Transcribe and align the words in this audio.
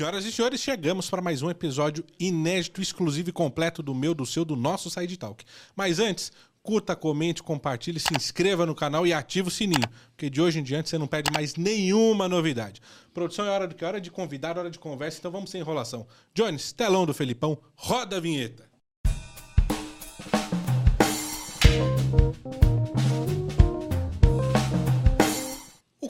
Senhoras 0.00 0.24
e 0.24 0.32
senhores, 0.32 0.62
chegamos 0.62 1.10
para 1.10 1.20
mais 1.20 1.42
um 1.42 1.50
episódio 1.50 2.02
inédito, 2.18 2.80
exclusivo 2.80 3.28
e 3.28 3.32
completo 3.34 3.82
do 3.82 3.94
meu, 3.94 4.14
do 4.14 4.24
seu, 4.24 4.46
do 4.46 4.56
nosso 4.56 4.88
Side 4.88 5.14
Talk. 5.18 5.44
Mas 5.76 5.98
antes, 5.98 6.32
curta, 6.62 6.96
comente, 6.96 7.42
compartilhe, 7.42 8.00
se 8.00 8.16
inscreva 8.16 8.64
no 8.64 8.74
canal 8.74 9.06
e 9.06 9.12
ative 9.12 9.48
o 9.48 9.50
sininho, 9.50 9.86
porque 10.12 10.30
de 10.30 10.40
hoje 10.40 10.58
em 10.58 10.62
diante 10.62 10.88
você 10.88 10.96
não 10.96 11.06
perde 11.06 11.30
mais 11.30 11.54
nenhuma 11.54 12.26
novidade. 12.30 12.80
Produção 13.12 13.44
é 13.44 13.50
hora 13.50 13.68
de 13.68 13.74
que? 13.74 13.84
Hora 13.84 14.00
de 14.00 14.10
convidar, 14.10 14.56
hora 14.56 14.70
de 14.70 14.78
conversa, 14.78 15.18
então 15.18 15.30
vamos 15.30 15.50
sem 15.50 15.60
enrolação. 15.60 16.06
Jones, 16.34 16.72
telão 16.72 17.04
do 17.04 17.12
Felipão, 17.12 17.58
roda 17.76 18.16
a 18.16 18.20
vinheta. 18.20 18.70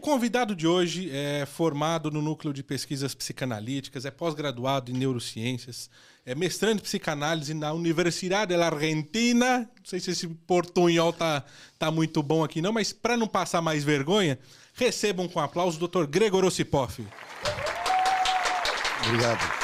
Convidado 0.01 0.57
de 0.57 0.67
hoje 0.67 1.11
é 1.12 1.46
formado 1.46 2.11
no 2.11 2.21
Núcleo 2.21 2.53
de 2.53 2.62
Pesquisas 2.62 3.14
Psicanalíticas, 3.14 4.05
é 4.05 4.11
pós-graduado 4.11 4.91
em 4.91 4.95
Neurociências, 4.95 5.90
é 6.25 6.35
mestrando 6.35 6.81
em 6.81 6.82
Psicanálise 6.82 7.54
na 7.54 7.73
Universidade 7.73 8.57
da 8.57 8.67
Argentina. 8.67 9.59
Não 9.59 9.85
sei 9.85 10.00
se 10.00 10.11
esse 10.11 10.26
portunhol 10.26 11.13
tá, 11.13 11.45
tá 11.79 11.90
muito 11.90 12.23
bom 12.23 12.43
aqui 12.43 12.61
não, 12.61 12.73
mas 12.73 12.93
para 12.93 13.17
não 13.17 13.29
passar 13.29 13.61
mais 13.61 13.85
vergonha, 13.85 14.39
recebam 14.75 15.29
com 15.29 15.40
aplauso 15.40 15.82
o 15.82 15.89
Dr. 15.89 16.07
Gregor 16.07 16.45
Ossipoff. 16.45 17.07
Obrigado. 19.07 19.61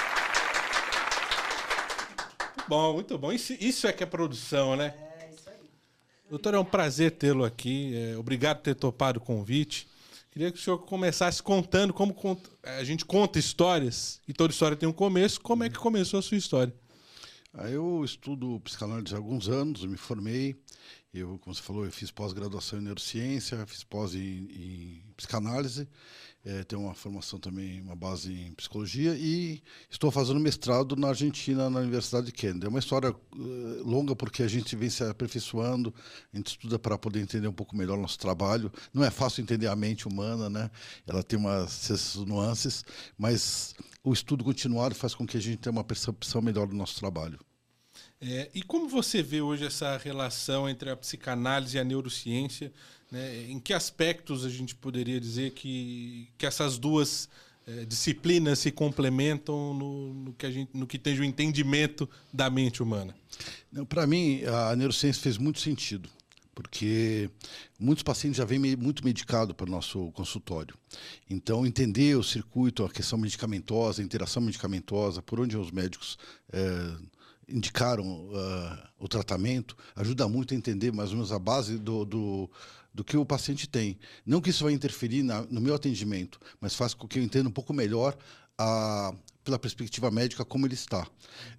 Bom, 2.69 2.95
muito 2.95 3.17
bom. 3.17 3.33
Isso, 3.33 3.55
isso 3.61 3.87
é 3.87 3.93
que 3.93 4.03
é 4.03 4.07
produção, 4.07 4.77
né? 4.77 4.95
É, 5.21 5.31
isso 5.33 5.49
aí. 5.49 5.71
Doutor, 6.29 6.55
é 6.55 6.59
um 6.59 6.65
prazer 6.65 7.13
tê-lo 7.13 7.45
aqui. 7.45 7.95
É, 7.97 8.17
obrigado 8.17 8.59
por 8.59 8.65
ter 8.65 8.75
topado 8.75 9.19
o 9.19 9.23
convite. 9.23 9.87
Queria 10.37 10.53
que 10.53 10.59
o 10.59 10.63
senhor 10.63 10.77
começasse 10.81 11.43
contando 11.43 11.95
como 11.95 12.15
a 12.63 12.85
gente 12.85 13.07
conta 13.07 13.39
histórias, 13.39 14.21
e 14.29 14.35
toda 14.35 14.53
história 14.53 14.77
tem 14.77 14.87
um 14.87 14.93
começo. 14.93 15.41
Como 15.41 15.65
é 15.65 15.71
que 15.71 15.79
começou 15.79 16.19
a 16.19 16.23
sua 16.23 16.37
história? 16.37 16.75
Ah, 17.55 17.71
eu 17.71 18.05
estudo 18.05 18.61
psicanálise 18.61 19.15
há 19.15 19.17
alguns 19.17 19.49
anos, 19.49 19.87
me 19.87 19.97
formei. 19.97 20.55
Eu, 21.15 21.39
como 21.39 21.55
você 21.55 21.63
falou, 21.63 21.87
eu 21.87 21.91
fiz 21.91 22.11
pós-graduação 22.11 22.79
em 22.79 22.83
neurociência, 22.83 23.67
fiz 23.67 23.83
pós 23.83 24.15
em, 24.15 24.47
em 24.51 25.05
psicanálise 25.17 25.89
é, 26.47 26.63
tenho 26.63 26.83
uma 26.83 26.95
formação 26.95 27.41
também, 27.41 27.81
uma 27.81 27.97
base 27.97 28.33
em 28.33 28.53
psicologia 28.53 29.17
e 29.17 29.61
estou 29.91 30.13
fazendo 30.13 30.39
mestrado 30.39 30.95
na 30.95 31.09
Argentina, 31.09 31.69
na 31.69 31.81
Universidade 31.81 32.27
de 32.27 32.33
Kennedy. 32.33 32.67
É 32.67 32.69
uma 32.69 32.79
história 32.79 33.11
uh, 33.11 33.83
longa 33.85 34.15
porque 34.15 34.45
a 34.45 34.49
gente 34.49 34.77
vem 34.77 34.89
se 34.89 35.03
aperfeiçoando, 35.03 35.93
a 36.33 36.37
gente 36.37 36.47
estuda 36.47 36.79
para 36.79 36.97
poder 36.97 37.19
entender 37.19 37.49
um 37.49 37.53
pouco 37.53 37.77
melhor 37.77 37.99
o 37.99 38.01
nosso 38.01 38.17
trabalho. 38.21 38.71
Não 38.95 39.03
é 39.03 39.11
fácil 39.11 39.43
entender 39.43 39.67
a 39.67 39.75
mente 39.75 40.07
humana, 40.07 40.49
né? 40.49 40.71
Ela 41.05 41.21
tem 41.21 41.37
umas 41.37 42.15
nuances, 42.25 42.85
mas 43.19 43.75
o 44.05 44.13
estudo 44.13 44.45
continuado 44.45 44.95
faz 44.95 45.17
com 45.17 45.27
que 45.27 45.37
a 45.37 45.41
gente 45.41 45.59
tenha 45.59 45.73
uma 45.73 45.83
percepção 45.83 46.41
melhor 46.41 46.69
do 46.69 46.77
nosso 46.77 46.97
trabalho. 46.97 47.41
É, 48.21 48.49
e 48.55 48.63
como 48.63 48.89
você 48.89 49.21
vê 49.21 49.41
hoje 49.41 49.67
essa 49.67 49.97
relação 49.97 50.69
entre 50.69 50.91
a 50.91 50.97
psicanálise 50.97 51.77
e 51.77 51.81
a 51.81 51.85
neurociência? 51.85 52.73
Né? 53.11 53.51
Em 53.51 53.59
que 53.59 53.73
aspectos 53.73 54.45
a 54.45 54.49
gente 54.49 54.75
poderia 54.75 55.21
dizer 55.21 55.53
que, 55.53 56.29
que 56.37 56.47
essas 56.47 56.79
duas 56.79 57.29
é, 57.67 57.85
disciplinas 57.85 58.59
se 58.59 58.71
complementam 58.71 59.75
no, 59.75 60.15
no, 60.15 60.33
que 60.33 60.47
a 60.47 60.51
gente, 60.51 60.71
no 60.77 60.87
que 60.87 60.99
tem 60.99 61.19
o 61.19 61.25
entendimento 61.25 62.09
da 62.33 62.49
mente 62.51 62.83
humana? 62.83 63.15
Para 63.89 64.07
mim, 64.07 64.43
a 64.45 64.75
neurociência 64.77 65.23
fez 65.23 65.39
muito 65.39 65.61
sentido 65.61 66.09
porque 66.57 67.29
muitos 67.79 68.03
pacientes 68.03 68.39
já 68.39 68.45
vêm 68.47 68.59
muito 68.77 69.05
medicados 69.05 69.55
para 69.55 69.67
o 69.67 69.71
nosso 69.71 70.11
consultório. 70.13 70.75
Então, 71.29 71.67
entender 71.67 72.17
o 72.17 72.23
circuito, 72.23 72.83
a 72.83 72.89
questão 72.89 73.19
medicamentosa, 73.19 74.01
a 74.01 74.05
interação 74.05 74.41
medicamentosa, 74.41 75.21
por 75.21 75.39
onde 75.39 75.55
os 75.55 75.71
médicos 75.71 76.17
é, 76.51 76.97
indicaram 77.47 78.05
uh, 78.07 78.79
o 78.99 79.07
tratamento, 79.07 79.77
ajuda 79.95 80.27
muito 80.27 80.55
a 80.55 80.57
entender 80.57 80.91
mais 80.93 81.11
ou 81.11 81.17
menos 81.17 81.31
a 81.31 81.39
base 81.39 81.77
do, 81.77 82.07
do, 82.07 82.51
do 82.97 83.05
que 83.05 83.15
o 83.15 83.27
paciente 83.27 83.69
tem. 83.69 83.99
Não 84.25 84.41
que 84.41 84.49
isso 84.49 84.65
vai 84.65 84.73
interferir 84.73 85.23
na, 85.23 85.43
no 85.43 85.61
meu 85.61 85.75
atendimento, 85.75 86.41
mas 86.59 86.75
faz 86.75 86.95
com 86.95 87.07
que 87.07 87.19
eu 87.19 87.23
entenda 87.23 87.47
um 87.47 87.53
pouco 87.53 87.75
melhor 87.75 88.17
a, 88.57 89.13
pela 89.45 89.59
perspectiva 89.59 90.11
médica 90.11 90.47
como 90.47 90.67
ele 90.67 90.73
está. 90.73 91.07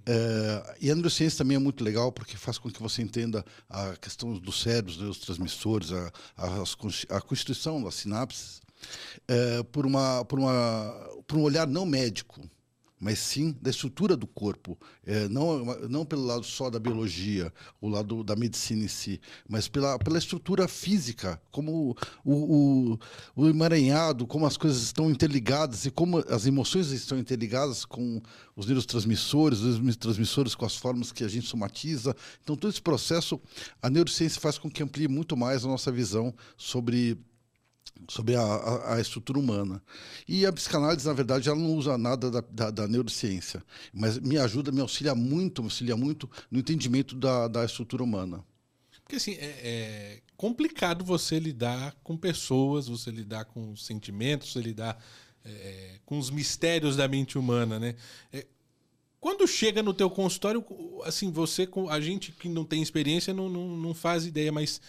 É, 0.04 0.78
e 0.82 0.92
a 0.92 0.96
neurociência 0.96 1.38
também 1.38 1.56
é 1.56 1.60
muito 1.60 1.84
legal 1.84 2.12
porque 2.12 2.36
faz 2.36 2.58
com 2.58 2.72
que 2.72 2.82
você 2.82 3.04
entenda 3.04 3.46
a 3.70 3.96
questão 3.98 4.34
dos 4.34 4.62
cérebros, 4.62 4.98
dos 4.98 5.20
transmissores, 5.20 5.92
a, 5.92 6.12
a, 6.36 7.18
a 7.18 7.22
constituição 7.22 7.84
das 7.84 7.94
sinapses, 7.94 8.60
é, 9.28 9.62
por, 9.62 9.86
uma, 9.86 10.26
por, 10.26 10.40
uma, 10.40 11.22
por 11.28 11.38
um 11.38 11.44
olhar 11.44 11.68
não 11.68 11.86
médico 11.86 12.50
mas 13.00 13.20
sim 13.20 13.56
da 13.62 13.70
estrutura 13.70 14.18
do 14.18 14.26
corpo, 14.26 14.78
é, 15.06 15.28
não, 15.28 15.64
não 15.88 16.06
pelo 16.06 16.26
lado 16.26 16.44
só 16.44 16.70
da 16.70 16.80
biologia, 16.80 17.54
o 17.80 17.88
lado 17.88 18.24
da 18.24 18.36
medicina 18.36 18.84
em 18.84 18.88
si, 18.88 19.22
mas 19.48 19.68
pela, 19.68 20.00
pela 20.00 20.18
estrutura 20.18 20.68
física, 20.68 21.40
como 21.52 21.96
o, 22.24 22.34
o, 22.34 23.00
o 23.36 23.48
emaranhado, 23.48 24.26
como 24.26 24.46
as 24.46 24.58
coisas 24.58 24.82
estão 24.82 25.12
interligadas 25.12 25.86
e 25.86 25.92
como 25.92 26.24
as 26.28 26.46
emoções 26.46 26.92
estão 26.92 27.18
interligadas 27.18 27.86
com 27.86 28.22
os 28.56 28.66
neurotransmissores, 28.66 29.60
os 29.60 29.80
neurotransmissores 29.80 30.56
com 30.56 30.66
as 30.66 30.76
formas 30.76 31.12
que 31.12 31.24
a 31.24 31.28
gente 31.28 31.48
somatiza. 31.48 32.16
Então, 32.44 32.56
todo 32.56 32.72
esse 32.72 32.82
processo, 32.82 33.40
a 33.82 33.90
neurociência 33.90 34.42
faz 34.42 34.58
com 34.58 34.70
que 34.70 34.82
amplie 34.82 35.08
muito 35.08 35.38
mais 35.38 35.64
a 35.64 35.68
nossa 35.68 35.92
visão 35.92 36.34
sobre 36.58 37.18
sobre 38.08 38.36
a, 38.36 38.42
a, 38.42 38.96
a, 38.96 39.02
estrutura 39.02 39.40
humana. 39.40 39.82
E 40.28 40.46
a 40.46 40.54
psicanálise, 40.54 41.06
na 41.06 41.14
verdade, 41.14 41.50
ela 41.50 41.58
não 41.58 41.74
usa 41.74 41.98
nada 41.98 42.30
da, 42.30 42.42
da, 42.42 42.72
da, 42.72 42.88
neurociência, 42.88 43.64
mas 43.94 44.18
me 44.20 44.38
ajuda, 44.38 44.72
me 44.72 44.82
auxilia 44.82 45.16
muito, 45.16 45.62
me 45.62 45.68
auxilia 45.68 45.96
muito 45.96 46.30
no 46.50 46.60
entendimento 46.60 47.16
da, 47.16 47.48
da 47.48 47.66
estrutura 47.66 48.04
humana. 48.04 48.44
Porque 49.04 49.16
assim, 49.16 49.34
é, 49.34 49.56
é, 49.64 50.22
complicado 50.36 51.04
você 51.06 51.40
lidar 51.40 51.96
com 52.04 52.18
pessoas, 52.18 52.88
você 52.88 53.10
lidar 53.10 53.46
com 53.46 53.76
sentimentos, 53.76 54.52
você 54.52 54.60
lidar 54.60 55.02
é, 55.46 55.50
é 55.50 56.00
com 56.06 56.20
os 56.20 56.30
mistérios 56.30 56.98
da 56.98 57.08
mente 57.08 57.38
humana, 57.38 57.80
né? 57.80 57.96
É, 58.34 58.46
quando 59.20 59.48
chega 59.48 59.82
no 59.82 59.94
teu 59.94 60.10
consultório, 60.10 60.64
assim, 61.04 61.32
você, 61.32 61.68
a 61.90 62.00
gente 62.00 62.32
que 62.32 62.48
não 62.48 62.64
tem 62.64 62.82
experiência 62.82 63.34
não, 63.34 63.50
não, 63.50 63.76
não 63.76 63.94
faz 63.94 64.26
ideia, 64.26 64.52
mas 64.52 64.80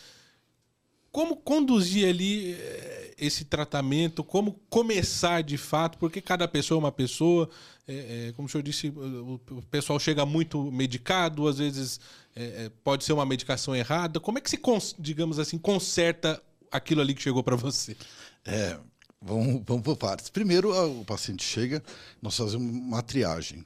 como 1.11 1.37
conduzir 1.37 2.09
ali 2.09 2.53
eh, 2.53 3.15
esse 3.19 3.45
tratamento, 3.45 4.23
como 4.23 4.61
começar 4.71 5.43
de 5.43 5.57
fato, 5.57 5.99
porque 5.99 6.21
cada 6.21 6.47
pessoa 6.47 6.79
é 6.79 6.81
uma 6.81 6.93
pessoa, 6.93 7.49
é, 7.87 8.29
é, 8.29 8.33
como 8.33 8.47
o 8.47 8.51
senhor 8.51 8.63
disse, 8.63 8.89
o, 8.89 9.41
pessoal 9.71 9.99
chega 9.99 10.25
muito 10.25 10.71
medicado, 10.71 11.49
às 11.49 11.59
vezes 11.59 11.99
é, 12.37 12.71
pode 12.85 13.05
ser 13.05 13.13
uma 13.13 13.27
medicação 13.27 13.75
errada. 13.75 14.21
Como 14.21 14.39
é 14.39 14.41
que 14.41 14.51
se, 14.51 14.61
digamos 14.99 15.39
assim, 15.39 15.59
conserta 15.59 16.41
aquilo 16.71 17.01
ali 17.01 17.15
que 17.15 17.23
chegou 17.23 17.43
para 17.43 17.57
você? 17.57 17.97
É, 18.45 18.79
vamos, 19.21 19.63
vamos 19.67 19.83
por 19.83 19.97
partes. 19.97 20.29
Primeiro, 20.29 20.73
o 21.01 21.05
paciente 21.05 21.43
chega, 21.43 21.83
nós 22.23 22.37
fazemos 22.37 22.71
uma 22.71 23.03
triagem 23.03 23.65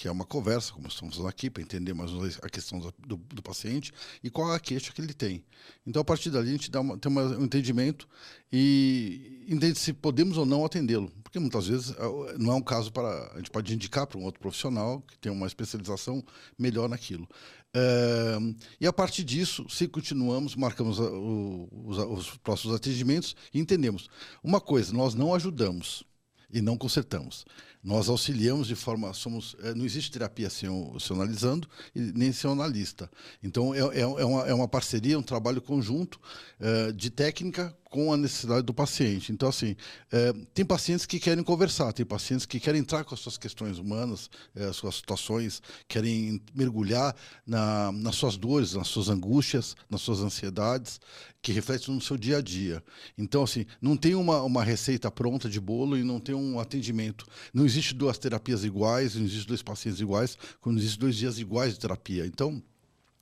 que 0.00 0.08
é 0.08 0.10
uma 0.10 0.24
conversa, 0.24 0.72
como 0.72 0.88
estamos 0.88 1.22
aqui, 1.26 1.50
para 1.50 1.62
entender 1.62 1.92
mais 1.92 2.10
a 2.42 2.48
questão 2.48 2.78
do, 2.78 3.18
do, 3.18 3.42
paciente 3.42 3.92
e 4.24 4.30
qual 4.30 4.50
é 4.50 4.56
a 4.56 4.58
queixa 4.58 4.94
que 4.94 5.00
ele 5.02 5.12
tem. 5.12 5.44
Então, 5.86 6.00
a 6.00 6.04
partir 6.04 6.30
dali, 6.30 6.48
a 6.48 6.52
gente 6.52 6.70
dá 6.70 6.80
uma, 6.80 6.96
tem 6.96 7.12
uma, 7.12 7.20
um 7.36 7.44
entendimento 7.44 8.08
e 8.50 9.44
entende 9.46 9.78
se 9.78 9.92
podemos 9.92 10.38
ou 10.38 10.46
não 10.46 10.64
atendê-lo. 10.64 11.12
Porque 11.22 11.38
muitas 11.38 11.66
vezes 11.66 11.90
é, 11.90 12.38
não 12.38 12.52
é 12.52 12.54
um 12.54 12.62
caso 12.62 12.90
para. 12.90 13.30
A 13.34 13.36
gente 13.36 13.50
pode 13.50 13.74
indicar 13.74 14.06
para 14.06 14.18
um 14.18 14.24
outro 14.24 14.40
profissional 14.40 15.02
que 15.02 15.18
tem 15.18 15.30
uma 15.30 15.46
especialização 15.46 16.24
melhor 16.58 16.88
naquilo. 16.88 17.28
É, 17.74 18.38
e 18.80 18.86
a 18.86 18.92
partir 18.94 19.22
disso, 19.22 19.68
se 19.68 19.86
continuamos, 19.86 20.56
marcamos 20.56 20.98
o, 20.98 21.68
os, 21.84 21.98
os 21.98 22.38
próximos 22.38 22.74
atendimentos 22.74 23.36
e 23.52 23.60
entendemos. 23.60 24.08
Uma 24.42 24.62
coisa, 24.62 24.94
nós 24.94 25.14
não 25.14 25.34
ajudamos 25.34 26.08
e 26.52 26.60
não 26.60 26.76
consertamos. 26.76 27.44
Nós 27.82 28.08
auxiliamos 28.08 28.66
de 28.66 28.74
forma. 28.74 29.12
somos 29.14 29.56
eh, 29.62 29.74
Não 29.74 29.84
existe 29.84 30.10
terapia 30.10 30.50
sem 30.50 30.68
o, 30.68 30.96
analisando 31.10 31.68
e 31.94 32.00
nem 32.00 32.30
sem 32.32 32.48
o 32.48 32.52
analista. 32.52 33.10
Então, 33.42 33.74
é, 33.74 33.78
é, 33.78 34.00
é, 34.00 34.24
uma, 34.24 34.42
é 34.48 34.54
uma 34.54 34.68
parceria, 34.68 35.18
um 35.18 35.22
trabalho 35.22 35.62
conjunto 35.62 36.20
uh, 36.60 36.92
de 36.92 37.08
técnica 37.08 37.74
com 37.90 38.12
a 38.12 38.16
necessidade 38.16 38.62
do 38.62 38.72
paciente. 38.72 39.32
Então, 39.32 39.48
assim, 39.48 39.74
é, 40.12 40.32
tem 40.54 40.64
pacientes 40.64 41.04
que 41.04 41.18
querem 41.18 41.42
conversar, 41.42 41.92
tem 41.92 42.06
pacientes 42.06 42.46
que 42.46 42.60
querem 42.60 42.80
entrar 42.80 43.04
com 43.04 43.12
as 43.12 43.20
suas 43.20 43.36
questões 43.36 43.78
humanas, 43.78 44.30
é, 44.54 44.66
as 44.66 44.76
suas 44.76 44.94
situações, 44.94 45.60
querem 45.88 46.40
mergulhar 46.54 47.14
na, 47.44 47.90
nas 47.90 48.14
suas 48.14 48.36
dores, 48.36 48.74
nas 48.74 48.86
suas 48.86 49.08
angústias, 49.08 49.74
nas 49.90 50.00
suas 50.00 50.20
ansiedades, 50.20 51.00
que 51.42 51.50
refletem 51.50 51.92
no 51.92 52.00
seu 52.00 52.16
dia 52.16 52.38
a 52.38 52.40
dia. 52.40 52.82
Então, 53.18 53.42
assim, 53.42 53.66
não 53.82 53.96
tem 53.96 54.14
uma, 54.14 54.40
uma 54.42 54.62
receita 54.62 55.10
pronta 55.10 55.48
de 55.48 55.58
bolo 55.58 55.98
e 55.98 56.04
não 56.04 56.20
tem 56.20 56.34
um 56.34 56.60
atendimento. 56.60 57.26
Não 57.52 57.66
existe 57.66 57.92
duas 57.92 58.18
terapias 58.18 58.62
iguais, 58.62 59.16
não 59.16 59.24
existe 59.24 59.48
dois 59.48 59.62
pacientes 59.62 60.00
iguais, 60.00 60.38
quando 60.60 60.78
existe 60.78 60.98
dois 60.98 61.16
dias 61.16 61.40
iguais 61.40 61.74
de 61.74 61.80
terapia. 61.80 62.24
Então, 62.24 62.62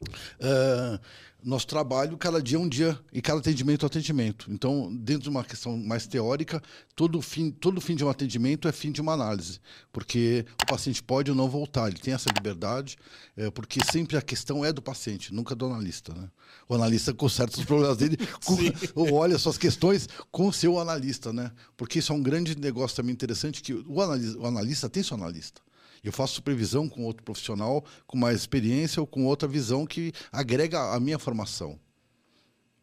Uh, 0.00 0.99
nosso 1.43 1.67
trabalho, 1.67 2.17
cada 2.17 2.43
dia 2.43 2.56
é 2.56 2.61
um 2.61 2.69
dia 2.69 2.99
e 3.12 3.23
cada 3.23 3.39
atendimento 3.39 3.83
é 3.83 3.87
um 3.87 3.87
atendimento. 3.87 4.50
Então, 4.50 4.95
dentro 4.95 5.23
de 5.23 5.29
uma 5.29 5.45
questão 5.45 5.77
mais 5.77 6.06
teórica, 6.06 6.61
todo 6.97 7.23
fim, 7.23 7.50
todo 7.50 7.81
fim 7.81 7.95
de 7.95 8.05
um 8.05 8.09
atendimento 8.09 8.67
é 8.67 8.73
fim 8.73 8.91
de 8.91 9.00
uma 9.00 9.12
análise, 9.12 9.61
porque 9.93 10.45
o 10.62 10.67
paciente 10.67 11.03
pode 11.03 11.31
ou 11.31 11.37
não 11.37 11.49
voltar, 11.49 11.89
ele 11.89 11.99
tem 11.99 12.12
essa 12.12 12.29
liberdade, 12.35 12.97
é, 13.37 13.50
porque 13.50 13.81
sempre 13.91 14.17
a 14.17 14.23
questão 14.23 14.65
é 14.65 14.73
do 14.73 14.83
paciente, 14.83 15.33
nunca 15.33 15.55
do 15.55 15.67
analista. 15.67 16.12
Né? 16.12 16.29
O 16.69 16.75
analista 16.75 17.15
conserta 17.15 17.59
os 17.59 17.65
problemas 17.65 17.97
dele, 17.97 18.17
com, 18.45 18.56
ou 18.97 19.15
olha 19.15 19.39
suas 19.39 19.56
questões 19.56 20.09
com 20.33 20.49
o 20.49 20.53
seu 20.53 20.79
analista, 20.79 21.33
né? 21.33 21.53
porque 21.77 22.00
isso 22.00 22.12
é 22.12 22.17
um 22.17 22.23
grande 22.23 22.59
negócio 22.59 22.97
também 22.97 23.12
interessante, 23.12 23.62
que 23.62 23.73
o 23.73 24.03
analista, 24.03 24.39
o 24.39 24.47
analista 24.47 24.89
tem 24.89 25.05
seu 25.05 25.17
analista. 25.17 25.62
Eu 26.03 26.12
faço 26.12 26.35
supervisão 26.35 26.89
com 26.89 27.05
outro 27.05 27.23
profissional 27.23 27.85
com 28.06 28.17
mais 28.17 28.37
experiência 28.37 29.00
ou 29.00 29.06
com 29.06 29.27
outra 29.27 29.49
visão 29.49 29.87
que 29.87 30.12
agrega 30.33 30.95
a 30.95 31.00
minha 31.00 31.19
formação. 31.19 31.79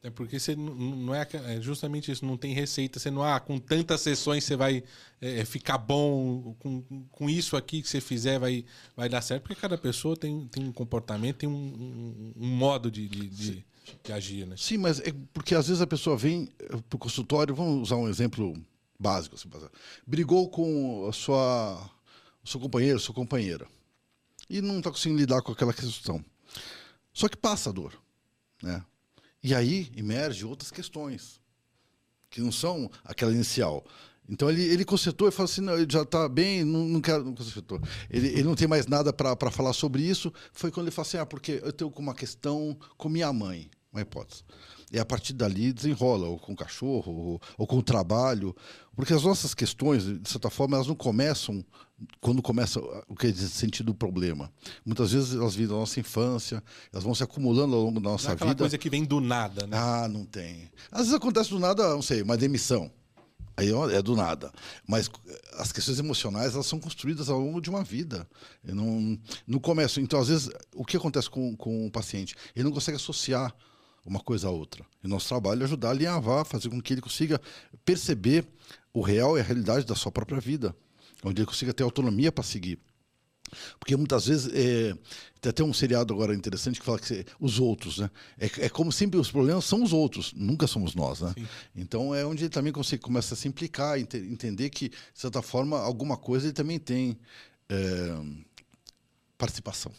É 0.05 0.11
porque 0.11 0.39
você 0.39 0.55
não 0.55 1.15
é, 1.15 1.27
é 1.47 1.59
justamente 1.59 2.11
isso, 2.11 2.23
não 2.23 2.37
tem 2.37 2.53
receita. 2.53 2.99
Você 2.99 3.09
não, 3.09 3.23
ah, 3.23 3.39
com 3.39 3.57
tantas 3.57 4.01
sessões 4.01 4.43
você 4.43 4.55
vai 4.55 4.83
é, 5.19 5.43
ficar 5.43 5.79
bom, 5.79 6.55
com, 6.59 6.83
com 7.09 7.27
isso 7.27 7.57
aqui 7.57 7.81
que 7.81 7.89
você 7.89 7.99
fizer 7.99 8.37
vai, 8.37 8.63
vai 8.95 9.09
dar 9.09 9.23
certo, 9.23 9.41
porque 9.41 9.59
cada 9.59 9.79
pessoa 9.79 10.15
tem, 10.15 10.47
tem 10.49 10.63
um 10.63 10.71
comportamento, 10.71 11.37
tem 11.37 11.49
um, 11.49 11.53
um, 11.55 12.33
um 12.37 12.47
modo 12.47 12.91
de, 12.91 13.09
de, 13.09 13.27
de, 13.27 13.65
de, 14.03 14.13
agir. 14.13 14.45
Né? 14.45 14.55
Sim, 14.59 14.77
mas 14.77 14.99
é 14.99 15.11
porque 15.33 15.55
às 15.55 15.69
vezes 15.69 15.81
a 15.81 15.87
pessoa 15.87 16.15
vem 16.15 16.49
para 16.87 16.97
o 16.97 16.99
consultório, 16.99 17.55
vamos 17.55 17.81
usar 17.81 17.95
um 17.95 18.07
exemplo 18.07 18.53
básico, 18.99 19.33
assim, 19.33 19.49
brigou 20.05 20.47
com 20.49 21.07
a 21.09 21.13
sua 21.13 21.89
seu 22.45 22.59
companheiro, 22.59 22.99
sua 22.99 23.15
companheira. 23.15 23.67
E 24.49 24.61
não 24.61 24.77
está 24.77 24.91
conseguindo 24.91 25.19
lidar 25.19 25.41
com 25.41 25.51
aquela 25.51 25.73
questão. 25.73 26.23
Só 27.13 27.27
que 27.27 27.35
passa 27.35 27.69
a 27.69 27.73
dor. 27.73 27.93
Né? 28.61 28.83
E 29.43 29.53
aí 29.53 29.91
emerge 29.95 30.45
outras 30.45 30.71
questões, 30.71 31.39
que 32.29 32.41
não 32.41 32.51
são 32.51 32.89
aquela 33.03 33.31
inicial. 33.31 33.85
Então 34.27 34.49
ele, 34.49 34.63
ele 34.63 34.83
consertou 34.83 35.27
e 35.27 35.31
falou 35.31 35.45
assim: 35.45 35.61
não, 35.61 35.75
ele 35.75 35.87
já 35.89 36.01
está 36.01 36.27
bem, 36.27 36.63
não, 36.63 36.85
não 36.85 37.01
quero. 37.01 37.23
Não 37.23 37.35
consertou. 37.35 37.79
Ele, 38.09 38.27
ele 38.27 38.43
não 38.43 38.55
tem 38.55 38.67
mais 38.67 38.87
nada 38.87 39.13
para 39.13 39.51
falar 39.51 39.73
sobre 39.73 40.01
isso. 40.01 40.33
Foi 40.51 40.71
quando 40.71 40.87
ele 40.87 40.95
falou 40.95 41.07
assim: 41.07 41.17
ah, 41.17 41.25
porque 41.25 41.61
eu 41.63 41.71
tenho 41.71 41.91
uma 41.95 42.15
questão 42.15 42.77
com 42.97 43.07
minha 43.07 43.31
mãe, 43.31 43.69
uma 43.91 44.01
hipótese. 44.01 44.43
E 44.91 44.99
a 44.99 45.05
partir 45.05 45.33
dali 45.33 45.73
desenrola, 45.73 46.27
ou 46.27 46.39
com 46.39 46.53
o 46.53 46.55
cachorro, 46.55 47.11
ou, 47.11 47.41
ou 47.57 47.67
com 47.67 47.77
o 47.77 47.83
trabalho. 47.83 48.55
Porque 48.95 49.13
as 49.13 49.23
nossas 49.23 49.53
questões, 49.53 50.03
de 50.03 50.29
certa 50.29 50.49
forma, 50.49 50.77
elas 50.77 50.87
não 50.87 50.95
começam 50.95 51.63
quando 52.19 52.41
começa 52.41 52.79
o 53.07 53.15
que 53.15 53.27
é 53.27 53.33
sentido 53.33 53.87
do 53.87 53.95
problema. 53.95 54.51
Muitas 54.85 55.11
vezes 55.11 55.33
elas 55.33 55.55
vêm 55.55 55.67
da 55.67 55.73
nossa 55.73 55.99
infância, 55.99 56.63
elas 56.91 57.03
vão 57.03 57.15
se 57.15 57.23
acumulando 57.23 57.75
ao 57.75 57.81
longo 57.81 57.99
da 57.99 58.09
nossa 58.09 58.25
não 58.25 58.31
é 58.31 58.35
aquela 58.35 58.51
vida. 58.51 58.63
coisa 58.63 58.77
que 58.77 58.89
vem 58.89 59.05
do 59.05 59.21
nada, 59.21 59.65
né? 59.65 59.77
Ah, 59.77 60.07
não 60.07 60.25
tem. 60.25 60.69
Às 60.91 61.01
vezes 61.01 61.13
acontece 61.13 61.49
do 61.49 61.59
nada, 61.59 61.89
não 61.89 62.01
sei, 62.01 62.21
uma 62.21 62.37
demissão. 62.37 62.91
Aí 63.57 63.69
é 63.93 64.01
do 64.01 64.15
nada. 64.15 64.51
Mas 64.85 65.09
as 65.53 65.71
questões 65.71 65.97
emocionais 65.97 66.53
elas 66.53 66.65
são 66.65 66.79
construídas 66.79 67.29
ao 67.29 67.39
longo 67.39 67.61
de 67.61 67.69
uma 67.69 67.83
vida. 67.83 68.27
não, 68.63 69.17
no 69.47 69.59
começo. 69.61 70.01
Então, 70.01 70.19
às 70.19 70.27
vezes, 70.27 70.49
o 70.73 70.83
que 70.83 70.97
acontece 70.97 71.29
com, 71.29 71.55
com 71.55 71.87
o 71.87 71.91
paciente? 71.91 72.35
Ele 72.53 72.65
não 72.65 72.71
consegue 72.73 72.97
associar 72.97 73.55
uma 74.05 74.19
coisa 74.19 74.47
a 74.47 74.51
outra. 74.51 74.85
E 75.03 75.07
nosso 75.07 75.27
trabalho 75.27 75.61
é 75.61 75.65
ajudar 75.65 75.89
a 75.89 75.91
alinhavar, 75.91 76.45
fazer 76.45 76.69
com 76.69 76.81
que 76.81 76.93
ele 76.93 77.01
consiga 77.01 77.41
perceber 77.83 78.45
o 78.93 79.01
real 79.01 79.37
e 79.37 79.41
a 79.41 79.43
realidade 79.43 79.85
da 79.85 79.95
sua 79.95 80.11
própria 80.11 80.39
vida 80.39 80.75
onde 81.25 81.41
ele 81.41 81.47
consiga 81.47 81.73
ter 81.73 81.83
autonomia 81.83 82.31
para 82.31 82.43
seguir. 82.43 82.79
Porque 83.79 83.95
muitas 83.95 84.25
vezes 84.25 84.51
é, 84.53 84.93
tem 85.39 85.49
até 85.49 85.63
um 85.63 85.73
seriado 85.73 86.13
agora 86.13 86.33
interessante 86.33 86.79
que 86.79 86.85
fala 86.85 86.99
que 86.99 87.25
os 87.39 87.59
outros, 87.59 87.99
né? 87.99 88.09
É, 88.39 88.65
é, 88.65 88.69
como 88.69 88.91
sempre 88.91 89.19
os 89.19 89.31
problemas 89.31 89.65
são 89.65 89.83
os 89.83 89.93
outros, 89.93 90.33
nunca 90.33 90.65
somos 90.65 90.95
nós, 90.95 91.21
né? 91.21 91.33
Sim. 91.37 91.47
Então 91.75 92.13
é 92.13 92.25
onde 92.25 92.43
ele 92.43 92.49
também 92.49 92.73
consegue, 92.73 93.03
começa 93.03 93.33
a 93.33 93.37
se 93.37 93.47
implicar, 93.47 93.99
ent 93.99 94.15
entender 94.15 94.69
que 94.71 94.89
de 94.89 94.95
certa 95.13 95.41
forma 95.41 95.79
alguma 95.79 96.17
coisa 96.17 96.47
ele 96.47 96.53
também 96.53 96.79
tem 96.79 97.17
é, 97.69 97.75
participação. 99.37 99.91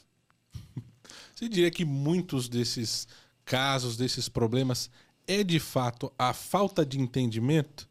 Você 1.35 1.49
diria 1.49 1.71
que 1.71 1.85
muitos 1.85 2.49
desses 2.49 3.07
casos, 3.47 3.97
desses 3.97 4.29
problemas, 4.29 4.91
é 5.27 5.43
de 5.43 5.59
fato 5.59 6.13
a 6.19 6.35
falta 6.35 6.85
de 6.85 7.01
entendimento 7.01 7.89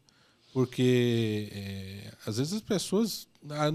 porque 0.56 1.50
é, 1.52 2.12
às 2.24 2.38
vezes 2.38 2.54
as 2.54 2.62
pessoas, 2.62 3.28
ah, 3.50 3.68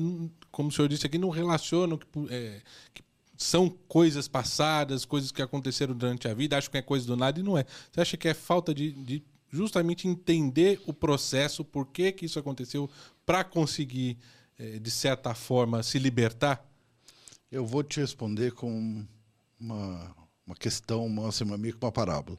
como 0.49 0.69
o 0.69 0.71
senhor 0.71 0.87
disse 0.87 1.05
aqui, 1.05 1.19
não 1.19 1.29
relacionam 1.29 1.95
que, 1.95 2.07
é, 2.31 2.59
que, 2.91 3.03
são 3.37 3.69
coisas 3.87 4.27
passadas, 4.27 5.05
coisas 5.05 5.31
que 5.31 5.43
aconteceram 5.43 5.95
durante 5.95 6.27
a 6.27 6.33
vida, 6.33 6.57
acham 6.57 6.71
que 6.71 6.79
é 6.79 6.81
coisa 6.81 7.05
do 7.05 7.15
nada 7.15 7.39
e 7.39 7.43
não 7.43 7.55
é. 7.55 7.67
Você 7.91 8.01
acha 8.01 8.17
que 8.17 8.27
é 8.27 8.33
falta 8.33 8.73
de, 8.73 8.93
de 8.93 9.23
justamente 9.47 10.07
entender 10.07 10.81
o 10.87 10.91
processo, 10.91 11.63
por 11.63 11.85
que, 11.85 12.11
que 12.11 12.25
isso 12.25 12.39
aconteceu, 12.39 12.89
para 13.27 13.43
conseguir, 13.43 14.17
é, 14.57 14.79
de 14.79 14.89
certa 14.89 15.35
forma, 15.35 15.83
se 15.83 15.99
libertar? 15.99 16.67
Eu 17.51 17.63
vou 17.63 17.83
te 17.83 17.99
responder 17.99 18.53
com 18.53 19.05
uma, 19.59 20.15
uma 20.45 20.55
questão, 20.55 21.05
uma, 21.05 21.29
assim, 21.29 21.45
meio 21.45 21.75
que 21.75 21.83
uma 21.83 21.91
parábola. 21.91 22.37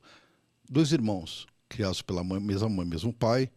Dois 0.69 0.93
irmãos, 0.93 1.47
criados 1.69 2.03
pela 2.03 2.23
mãe, 2.23 2.41
mesma 2.41 2.69
mãe, 2.69 2.87
mesmo 2.87 3.13
pai, 3.13 3.51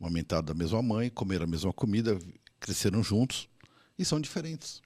amamentados 0.00 0.46
da 0.46 0.54
mesma 0.54 0.82
mãe, 0.82 1.10
comeram 1.10 1.44
a 1.44 1.48
mesma 1.48 1.72
comida, 1.72 2.18
cresceram 2.58 3.02
juntos 3.02 3.48
e 3.98 4.04
são 4.04 4.20
diferentes. 4.20 4.82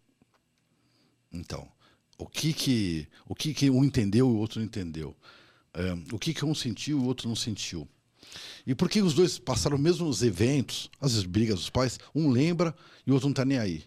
Então, 1.33 1.69
o 2.19 2.27
que 2.27 2.53
que, 2.53 3.09
o 3.27 3.35
que, 3.35 3.53
que 3.55 3.71
um 3.71 3.85
entendeu 3.85 4.29
e 4.29 4.33
o 4.33 4.37
outro 4.37 4.59
não 4.59 4.67
entendeu? 4.67 5.17
É, 5.73 5.93
o 6.13 6.19
que, 6.19 6.33
que 6.33 6.45
um 6.45 6.55
sentiu 6.55 6.99
e 6.99 7.01
o 7.03 7.05
outro 7.05 7.29
não 7.29 7.37
sentiu? 7.37 7.89
E 8.67 8.75
por 8.75 8.89
que 8.89 9.01
os 9.01 9.15
dois 9.15 9.39
passaram 9.39 9.79
mesmos 9.79 10.23
eventos, 10.23 10.91
às 11.01 11.13
vezes 11.13 11.27
brigas 11.27 11.57
dos 11.57 11.71
pais, 11.71 11.99
um 12.15 12.31
lembra 12.31 12.75
e 13.07 13.11
o 13.11 13.15
outro 13.15 13.29
não 13.29 13.33
está 13.33 13.45
nem 13.45 13.59
aí? 13.59 13.85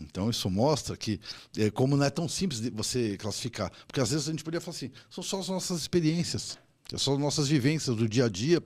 Então 0.00 0.30
isso 0.30 0.48
mostra 0.48 0.96
que 0.96 1.20
é, 1.56 1.70
como 1.70 1.96
não 1.96 2.04
é 2.04 2.10
tão 2.10 2.28
simples 2.28 2.60
de 2.60 2.70
você 2.70 3.16
classificar, 3.16 3.72
porque 3.86 4.00
às 4.00 4.10
vezes 4.10 4.28
a 4.28 4.30
gente 4.30 4.44
poderia 4.44 4.60
falar 4.60 4.76
assim, 4.76 4.90
são 5.10 5.22
só 5.22 5.40
as 5.40 5.48
nossas 5.48 5.80
experiências, 5.80 6.58
são 6.96 7.14
as 7.14 7.20
nossas 7.20 7.48
vivências 7.48 7.96
do 7.96 8.08
dia 8.08 8.26
a 8.26 8.28
dia 8.28 8.62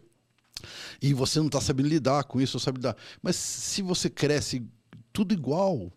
e 1.00 1.12
você 1.12 1.38
não 1.38 1.46
está 1.46 1.61
sabendo 1.61 1.88
lidar 1.88 2.25
com 2.25 2.40
isso, 2.40 2.61
sabe 2.61 2.79
lidar. 2.79 2.96
Mas 3.23 3.37
se 3.37 3.82
você 3.82 4.08
cresce 4.08 4.62
tudo 5.12 5.32
igual, 5.34 5.93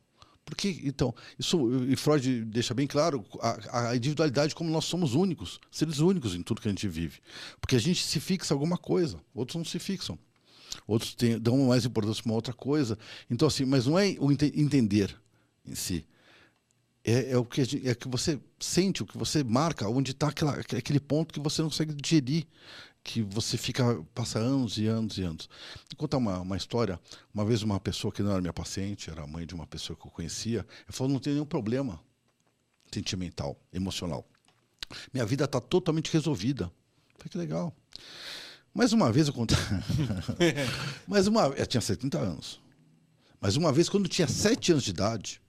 porque 0.46 0.82
então 0.84 1.14
isso 1.38 1.84
e 1.86 1.96
Freud 1.96 2.46
deixa 2.46 2.74
bem 2.74 2.88
claro 2.88 3.26
a, 3.42 3.90
a, 3.90 3.96
individualidade 3.96 4.56
como 4.56 4.70
nós 4.70 4.86
somos 4.86 5.14
únicos, 5.14 5.60
seres 5.72 6.00
únicos 6.00 6.36
em 6.36 6.44
tudo 6.44 6.62
que 6.62 6.68
a 6.68 6.72
gente 6.72 6.88
vive, 6.88 7.20
porque 7.60 7.76
a 7.76 7.80
gente 7.80 8.04
se 8.04 8.20
fixa 8.20 8.54
alguma 8.54 8.78
coisa, 8.78 9.20
outros 9.34 9.56
não 9.56 9.66
se 9.66 9.80
fixam, 9.80 10.18
outros 10.88 11.16
têm, 11.16 11.40
dão 11.40 11.58
mais 11.68 11.86
importância 11.86 12.22
para 12.22 12.30
uma 12.30 12.36
outra 12.36 12.54
coisa. 12.54 12.98
Então 13.30 13.48
assim, 13.48 13.66
mas 13.66 13.86
não 13.86 13.98
é 13.98 14.16
o 14.20 14.32
ente, 14.32 14.52
entender 14.56 15.16
em 15.68 15.76
si, 15.76 16.06
é, 17.04 17.32
é 17.32 17.38
o 17.38 17.46
que 17.46 17.62
é 17.88 17.94
que 17.94 18.08
você 18.08 18.40
sente, 18.60 19.04
o 19.04 19.06
que 19.06 19.18
você 19.18 19.44
marca, 19.44 19.88
onde 19.88 20.12
está 20.12 20.28
aquele 20.28 21.00
ponto 21.00 21.34
que 21.34 21.40
você 21.40 21.62
não 21.62 21.70
consegue 21.70 21.94
digerir 21.94 22.48
que 23.06 23.22
você 23.22 23.56
fica 23.56 24.04
passa 24.16 24.40
anos 24.40 24.80
e 24.80 24.88
anos 24.88 25.20
e 25.20 25.22
anos. 25.22 25.48
Vou 25.92 25.96
contar 25.96 26.18
uma, 26.18 26.40
uma 26.40 26.58
história. 26.58 27.00
Uma 27.32 27.46
vez 27.46 27.62
uma 27.62 27.80
pessoa 27.80 28.12
que 28.12 28.24
não 28.24 28.32
era 28.32 28.42
minha 28.42 28.52
paciente, 28.52 29.12
era 29.12 29.22
a 29.22 29.28
mãe 29.28 29.46
de 29.46 29.54
uma 29.54 29.68
pessoa 29.68 29.96
que 29.96 30.08
eu 30.08 30.12
conhecia, 30.12 30.60
ela 30.60 30.92
falou: 30.92 31.14
não 31.14 31.20
tem 31.20 31.34
nenhum 31.34 31.46
problema 31.46 32.02
sentimental, 32.92 33.56
emocional. 33.72 34.28
Minha 35.14 35.26
vida 35.26 35.46
está 35.46 35.62
totalmente 35.62 36.12
resolvida. 36.12 36.72
Falei 37.18 37.30
que 37.30 37.38
legal. 37.38 37.76
Mais 38.74 38.92
uma 38.92 39.12
vez 39.12 39.28
eu 39.28 39.34
contei. 39.34 39.58
Mais 41.08 41.28
uma 41.28 41.44
eu 41.50 41.68
tinha 41.68 41.82
70 41.82 42.18
anos. 42.18 42.60
Mas 43.40 43.56
uma 43.56 43.72
vez, 43.72 43.88
quando 43.88 44.06
eu 44.06 44.10
tinha 44.10 44.28
7 44.28 44.72
anos 44.72 44.84
de 44.84 44.90
idade, 44.90 45.42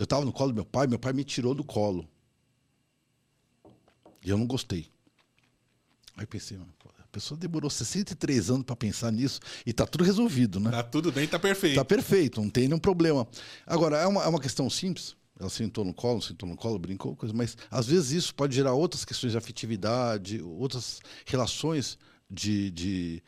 eu 0.00 0.04
estava 0.04 0.24
no 0.24 0.32
colo 0.32 0.50
do 0.50 0.54
meu 0.54 0.64
pai, 0.64 0.86
meu 0.86 0.98
pai 0.98 1.12
me 1.12 1.22
tirou 1.22 1.54
do 1.54 1.62
colo. 1.62 2.08
E 4.24 4.30
eu 4.30 4.38
não 4.38 4.46
gostei. 4.46 4.86
Aí 6.16 6.24
pensei, 6.24 6.56
a 6.56 7.06
pessoa 7.12 7.38
demorou 7.38 7.68
63 7.68 8.50
anos 8.50 8.64
para 8.64 8.74
pensar 8.74 9.12
nisso 9.12 9.40
e 9.66 9.70
está 9.70 9.86
tudo 9.86 10.02
resolvido, 10.02 10.58
né? 10.58 10.70
Tá 10.70 10.82
tudo 10.82 11.12
bem, 11.12 11.28
tá 11.28 11.38
perfeito. 11.38 11.74
Tá 11.74 11.84
perfeito, 11.84 12.40
não 12.40 12.48
tem 12.48 12.66
nenhum 12.66 12.78
problema. 12.78 13.28
Agora, 13.66 13.98
é 13.98 14.06
uma, 14.06 14.24
é 14.24 14.26
uma 14.26 14.40
questão 14.40 14.70
simples. 14.70 15.14
Ela 15.38 15.50
sentou 15.50 15.84
no 15.84 15.92
colo, 15.92 16.22
sentou 16.22 16.48
no 16.48 16.56
colo, 16.56 16.78
brincou, 16.78 17.14
coisa, 17.14 17.34
mas 17.34 17.54
às 17.70 17.86
vezes 17.86 18.10
isso 18.12 18.34
pode 18.34 18.56
gerar 18.56 18.72
outras 18.72 19.04
questões 19.04 19.32
de 19.32 19.38
afetividade, 19.38 20.40
outras 20.40 21.00
relações 21.26 21.98
de, 22.30 22.70
de 22.70 23.22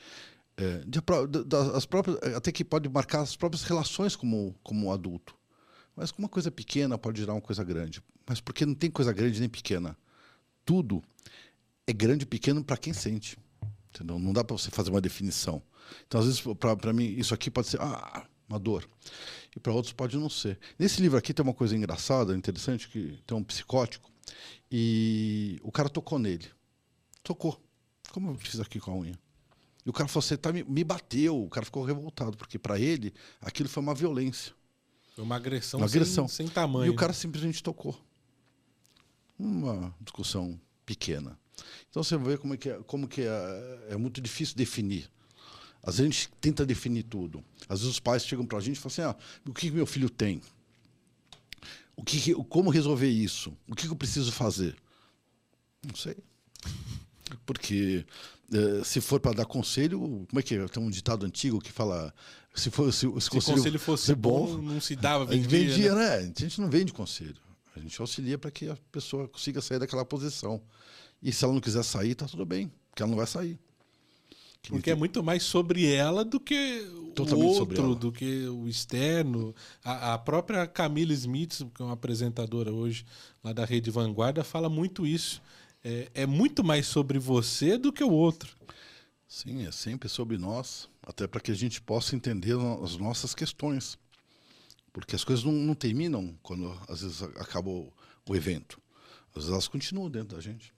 é, 0.57 0.79
de, 0.87 1.01
das 1.45 1.85
próprias, 1.85 2.17
até 2.35 2.51
que 2.51 2.65
pode 2.65 2.89
marcar 2.89 3.21
as 3.21 3.37
próprias 3.37 3.63
relações 3.63 4.17
como, 4.17 4.55
como 4.63 4.91
adulto. 4.91 5.42
Mas 5.97 6.11
uma 6.13 6.29
coisa 6.29 6.51
pequena 6.51 6.97
pode 6.97 7.21
gerar 7.21 7.35
uma 7.35 7.41
coisa 7.41 7.63
grande. 7.63 8.03
Mas 8.27 8.41
porque 8.41 8.65
não 8.65 8.75
tem 8.75 8.91
coisa 8.91 9.13
grande 9.13 9.41
nem 9.41 9.49
pequena. 9.49 9.97
Tudo 10.65 11.03
é 11.87 11.93
grande 11.93 12.23
e 12.23 12.27
pequeno 12.27 12.65
para 12.65 12.77
quem 12.77 12.93
sente. 12.93 13.39
Entendeu? 13.91 14.19
Não 14.19 14.33
dá 14.33 14.43
para 14.43 14.57
você 14.57 14.71
fazer 14.71 14.91
uma 14.91 15.01
definição. 15.01 15.63
Então, 16.07 16.21
às 16.21 16.27
vezes, 16.27 16.43
para 16.59 16.93
mim, 16.93 17.05
isso 17.05 17.35
aqui 17.35 17.51
pode 17.51 17.69
ser 17.69 17.81
ah, 17.81 18.27
uma 18.49 18.59
dor. 18.59 18.89
E 19.55 19.61
para 19.61 19.73
outros 19.73 19.93
pode 19.93 20.17
não 20.17 20.31
ser. 20.31 20.59
Nesse 20.79 21.01
livro 21.03 21.19
aqui 21.19 21.35
tem 21.35 21.45
uma 21.45 21.55
coisa 21.55 21.77
engraçada, 21.77 22.35
interessante, 22.35 22.89
que 22.89 23.19
tem 23.27 23.37
um 23.37 23.45
psicótico 23.45 24.11
E 24.71 25.59
o 25.63 25.71
cara 25.71 25.89
tocou 25.89 26.19
nele. 26.19 26.47
Tocou. 27.23 27.61
Como 28.11 28.31
eu 28.31 28.35
fiz 28.35 28.61
aqui 28.61 28.81
com 28.81 28.93
a 28.93 28.97
unha. 28.97 29.19
E 29.85 29.91
o 29.91 29.93
cara 29.93 30.09
falou: 30.09 30.23
Você 30.23 30.37
tá, 30.37 30.53
me, 30.53 30.65
me 30.65 30.85
bateu. 30.85 31.43
O 31.43 31.49
cara 31.49 31.67
ficou 31.67 31.85
revoltado, 31.85 32.37
porque 32.37 32.59
para 32.59 32.79
ele 32.79 33.13
aquilo 33.41 33.69
foi 33.69 33.83
uma 33.83 33.95
violência. 33.95 34.55
Foi 35.23 35.27
uma 35.27 35.37
agressão, 35.37 35.79
Uma 35.79 35.87
agressão. 35.87 36.27
Sem, 36.27 36.47
sem 36.47 36.55
tamanho. 36.55 36.87
E 36.87 36.91
o 36.91 36.97
cara 36.97 37.13
simplesmente 37.13 37.63
tocou. 37.63 37.97
Uma 39.39 39.95
discussão 40.01 40.61
pequena. 40.85 41.39
Então 41.89 42.03
você 42.03 42.17
vê 42.17 42.37
como 42.37 42.55
é 42.55 42.57
que 42.57 42.69
é, 42.69 42.75
como 42.87 43.07
que 43.07 43.23
é, 43.23 43.87
é 43.91 43.97
muito 43.97 44.21
difícil 44.21 44.57
definir. 44.57 45.09
Às 45.81 45.99
vezes 45.99 46.01
a 46.01 46.13
gente 46.13 46.29
tenta 46.41 46.67
definir 46.67 47.05
tudo. 47.05 47.45
Às 47.69 47.81
vezes 47.81 47.95
os 47.95 48.01
pais 48.01 48.27
chegam 48.27 48.45
para 48.45 48.59
a 48.59 48.61
gente 48.61 48.77
e 48.77 48.81
falam 48.81 48.93
assim: 48.93 49.03
ah, 49.03 49.17
o 49.49 49.53
que, 49.55 49.69
que 49.69 49.71
meu 49.77 49.87
filho 49.87 50.11
tem? 50.11 50.43
O 51.97 52.03
que, 52.03 52.21
que- 52.21 52.35
como 52.35 52.69
resolver 52.71 53.09
isso? 53.09 53.57
O 53.69 53.77
que, 53.77 53.87
que 53.87 53.93
eu 53.93 53.97
preciso 53.97 54.33
fazer? 54.33 54.75
Não 55.87 55.95
sei. 55.95 56.17
Porque 57.45 58.05
eh, 58.53 58.83
se 58.85 59.01
for 59.01 59.21
para 59.21 59.37
dar 59.37 59.47
conselho, 59.47 59.99
como 60.29 60.39
é 60.39 60.43
que 60.43 60.55
é? 60.55 60.67
Tem 60.69 60.83
um 60.83 60.91
ditado 60.91 61.25
antigo 61.27 61.61
que 61.61 61.73
fala: 61.73 62.13
se, 62.55 62.71
for, 62.71 62.93
se, 62.93 63.01
se 63.01 63.21
Se 63.21 63.29
o 63.29 63.43
conselho 63.43 63.79
fosse 63.79 64.15
bom, 64.15 64.59
não 64.59 64.81
se 64.81 64.95
dava, 64.95 65.25
vendia. 65.25 65.49
vendia, 65.49 65.95
né? 65.95 66.21
né? 66.21 66.33
A 66.37 66.41
gente 66.41 66.61
não 66.61 66.69
vende 66.69 66.93
conselho. 66.93 67.37
A 67.75 67.81
gente 67.81 67.99
auxilia 68.01 68.37
para 68.37 68.51
que 68.51 68.69
a 68.69 68.77
pessoa 68.91 69.27
consiga 69.27 69.61
sair 69.61 69.79
daquela 69.79 70.05
posição. 70.05 70.61
E 71.23 71.33
se 71.33 71.45
ela 71.45 71.55
não 71.55 71.61
quiser 71.61 71.83
sair, 71.83 72.15
tá 72.15 72.27
tudo 72.27 72.45
bem, 72.45 72.71
porque 72.91 73.03
ela 73.03 73.11
não 73.11 73.17
vai 73.17 73.27
sair. 73.27 73.59
Que 74.61 74.71
Porque 74.71 74.91
é 74.91 74.95
muito 74.95 75.25
mais 75.25 75.43
sobre 75.43 75.93
ela 75.93 76.25
do 76.25 76.39
que 76.39 76.87
o 76.95 77.11
Totalmente 77.13 77.57
sobre 77.57 77.81
outro, 77.81 77.95
do 77.97 78.13
que 78.13 78.47
o 78.47 78.69
externo. 78.69 79.55
A, 79.83 80.15
a 80.15 80.19
própria 80.19 80.67
Camila 80.69 81.13
Smith, 81.13 81.67
que 81.75 81.83
é 81.83 81.85
uma 81.85 81.95
apresentadora 81.95 82.73
hoje 82.73 83.05
lá 83.43 83.53
da 83.53 83.65
Rede 83.65 83.91
Vanguarda, 83.91 84.45
fala 84.45 84.69
muito 84.69 85.05
isso. 85.05 85.43
É, 85.85 86.11
é 86.15 86.27
muito 86.27 86.63
mais 86.63 86.87
sobre 86.87 87.19
você 87.19 87.77
do 87.77 87.93
que 87.93 88.05
o 88.05 88.11
outro. 88.11 88.57
Sim, 89.27 89.67
é 89.67 89.73
sempre 89.73 90.09
sobre 90.09 90.37
nós, 90.37 90.89
até 91.03 91.27
para 91.27 91.41
que 91.41 91.51
a 91.51 91.55
gente 91.55 91.81
possa 91.81 92.15
entender 92.15 92.55
as 92.85 92.97
nossas 92.97 93.35
questões. 93.35 93.99
Porque 94.93 95.17
as 95.17 95.25
coisas 95.25 95.45
não, 95.45 95.53
não 95.53 95.75
terminam 95.75 96.39
quando, 96.43 96.79
às 96.87 97.01
vezes, 97.01 97.23
acaba 97.23 97.71
o, 97.71 97.93
evento. 98.35 98.81
Às 99.31 99.37
vezes 99.37 99.51
elas 99.51 99.69
continuam 99.69 100.11
dentro 100.11 100.37
da 100.37 100.43
gente. 100.43 100.73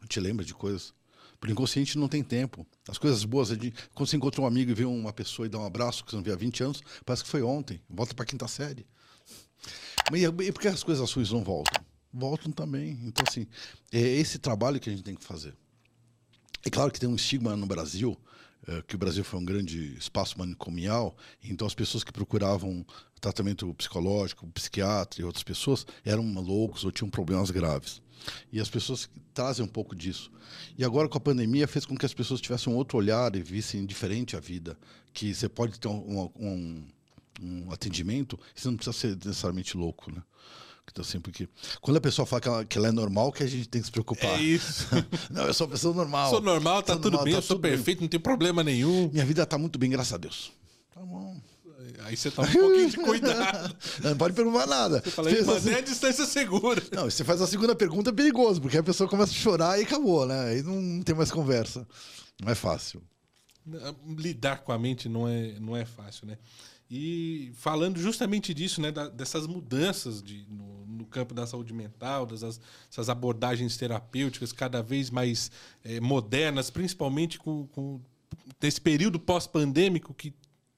A 0.00 0.04
gente 0.04 0.18
lembra 0.20 0.44
de 0.44 0.54
coisas. 0.54 0.94
Por 1.38 1.50
inconsciente 1.50 1.98
não 1.98 2.08
tem 2.08 2.22
tempo. 2.22 2.66
As 2.88 2.98
coisas 2.98 3.24
boas, 3.24 3.48
gente- 3.48 3.74
quando 3.94 4.08
você 4.08 4.16
encontra 4.16 4.40
um 4.40 4.46
amigo 4.46 4.70
e 4.70 4.74
vê 4.74 4.84
uma 4.84 5.12
pessoa 5.12 5.46
e 5.46 5.48
dá 5.48 5.58
um 5.58 5.66
abraço 5.66 6.04
que 6.04 6.10
você 6.10 6.16
não 6.16 6.22
vê 6.22 6.32
há 6.32 6.36
20 6.36 6.62
anos, 6.62 6.82
parece 7.04 7.24
que 7.24 7.30
foi 7.30 7.42
ontem. 7.42 7.80
Volta 7.90 8.14
para 8.14 8.22
a 8.22 8.26
quinta 8.26 8.48
série. 8.48 8.86
E 10.12 10.24
e 10.24 10.52
por 10.52 10.60
que 10.60 10.68
as 10.68 10.82
coisas 10.82 11.12
ruins 11.12 11.30
não 11.30 11.44
voltam? 11.44 11.84
Voltam 12.12 12.52
também. 12.52 12.98
Então, 13.04 13.24
assim, 13.26 13.46
é 13.90 14.00
esse 14.00 14.38
trabalho 14.38 14.78
que 14.78 14.90
a 14.90 14.92
gente 14.92 15.04
tem 15.04 15.14
que 15.14 15.24
fazer. 15.24 15.54
É 16.64 16.70
claro 16.70 16.92
que 16.92 17.00
tem 17.00 17.08
um 17.08 17.16
estigma 17.16 17.56
no 17.56 17.66
Brasil, 17.66 18.16
eh, 18.68 18.82
que 18.86 18.94
o 18.94 18.98
Brasil 18.98 19.24
foi 19.24 19.40
um 19.40 19.44
grande 19.44 19.96
espaço 19.96 20.38
manicomial, 20.38 21.16
então 21.42 21.66
as 21.66 21.74
pessoas 21.74 22.04
que 22.04 22.12
procuravam 22.12 22.86
tratamento 23.20 23.72
psicológico, 23.74 24.46
psiquiatra 24.48 25.20
e 25.20 25.24
outras 25.24 25.42
pessoas 25.42 25.86
eram 26.04 26.32
loucos 26.34 26.84
ou 26.84 26.92
tinham 26.92 27.10
problemas 27.10 27.50
graves. 27.50 28.00
E 28.52 28.60
as 28.60 28.70
pessoas 28.70 29.10
trazem 29.34 29.64
um 29.64 29.68
pouco 29.68 29.96
disso. 29.96 30.30
E 30.78 30.84
agora 30.84 31.08
com 31.08 31.18
a 31.18 31.20
pandemia 31.20 31.66
fez 31.66 31.84
com 31.84 31.96
que 31.96 32.06
as 32.06 32.14
pessoas 32.14 32.40
tivessem 32.40 32.72
um 32.72 32.76
outro 32.76 32.98
olhar 32.98 33.34
e 33.34 33.42
vissem 33.42 33.84
diferente 33.84 34.36
a 34.36 34.40
vida, 34.40 34.78
que 35.12 35.34
você 35.34 35.48
pode 35.48 35.80
ter 35.80 35.88
um, 35.88 36.30
um, 36.36 36.86
um 37.40 37.72
atendimento 37.72 38.38
você 38.54 38.68
não 38.68 38.76
precisa 38.76 38.96
ser 38.96 39.16
necessariamente 39.16 39.76
louco, 39.76 40.12
né? 40.12 40.22
Então, 40.92 41.02
assim, 41.02 41.18
porque 41.18 41.48
quando 41.80 41.96
a 41.96 42.00
pessoa 42.00 42.26
fala 42.26 42.40
que 42.40 42.48
ela, 42.48 42.64
que 42.66 42.76
ela 42.76 42.88
é 42.88 42.92
normal, 42.92 43.32
que 43.32 43.42
a 43.42 43.46
gente 43.46 43.66
tem 43.66 43.80
que 43.80 43.86
se 43.86 43.90
preocupar. 43.90 44.38
É 44.38 44.42
isso. 44.42 44.86
Não, 45.32 45.44
eu 45.46 45.54
sou 45.54 45.66
uma 45.66 45.72
pessoa 45.72 45.94
normal. 45.94 46.28
sou 46.30 46.40
normal, 46.42 46.82
tá 46.82 46.92
Sou 46.92 47.02
tudo 47.02 47.12
normal, 47.12 47.24
bem, 47.24 47.32
tá 47.32 47.38
eu 47.38 47.42
sou 47.42 47.56
tudo 47.56 47.62
bem. 47.62 47.72
perfeito, 47.72 48.02
não 48.02 48.08
tem 48.08 48.20
problema 48.20 48.62
nenhum. 48.62 49.08
Minha 49.10 49.24
vida 49.24 49.46
tá 49.46 49.56
muito 49.56 49.78
bem, 49.78 49.88
graças 49.88 50.12
a 50.12 50.18
Deus. 50.18 50.52
Tá 50.94 51.00
bom. 51.00 51.40
Aí 52.04 52.16
você 52.16 52.30
tá 52.30 52.42
um 52.42 52.46
pouquinho 52.46 52.90
de 52.90 52.96
cuidado. 52.96 53.76
Não 54.02 54.16
pode 54.16 54.34
perguntar 54.34 54.66
nada. 54.66 55.00
Você 55.00 55.10
fala, 55.10 55.28
aí, 55.30 55.42
manter 55.44 55.76
a 55.76 55.80
distância 55.80 56.26
segura. 56.26 56.82
Não, 56.92 57.04
você 57.04 57.22
faz 57.22 57.40
a 57.40 57.46
segunda 57.46 57.74
pergunta 57.76 58.10
é 58.10 58.12
perigoso, 58.12 58.60
porque 58.60 58.76
a 58.76 58.82
pessoa 58.82 59.08
começa 59.08 59.30
a 59.30 59.34
chorar 59.34 59.78
e 59.78 59.84
acabou, 59.84 60.26
né? 60.26 60.48
Aí 60.48 60.62
não 60.62 61.00
tem 61.02 61.14
mais 61.14 61.30
conversa. 61.30 61.86
Não 62.42 62.50
é 62.50 62.54
fácil. 62.54 63.00
lidar 64.16 64.62
com 64.62 64.72
a 64.72 64.78
mente 64.78 65.08
não 65.08 65.28
é, 65.28 65.54
não 65.60 65.76
é 65.76 65.84
fácil, 65.84 66.26
né? 66.26 66.38
E 66.94 67.50
falando 67.54 67.98
justamente 67.98 68.52
disso, 68.52 68.78
né, 68.78 68.92
dessas 69.14 69.46
mudanças 69.46 70.22
de, 70.22 70.44
no, 70.50 70.84
no 70.84 71.06
campo 71.06 71.32
da 71.32 71.46
saúde 71.46 71.72
mental, 71.72 72.26
dessas 72.26 72.60
essas 72.90 73.08
abordagens 73.08 73.78
terapêuticas 73.78 74.52
cada 74.52 74.82
vez 74.82 75.08
mais 75.08 75.50
eh, 75.82 76.00
modernas, 76.00 76.68
principalmente 76.68 77.38
com, 77.38 77.66
com 77.68 77.98
período 78.82 79.18
pós-pandêmico 79.18 80.12
que 80.12 80.34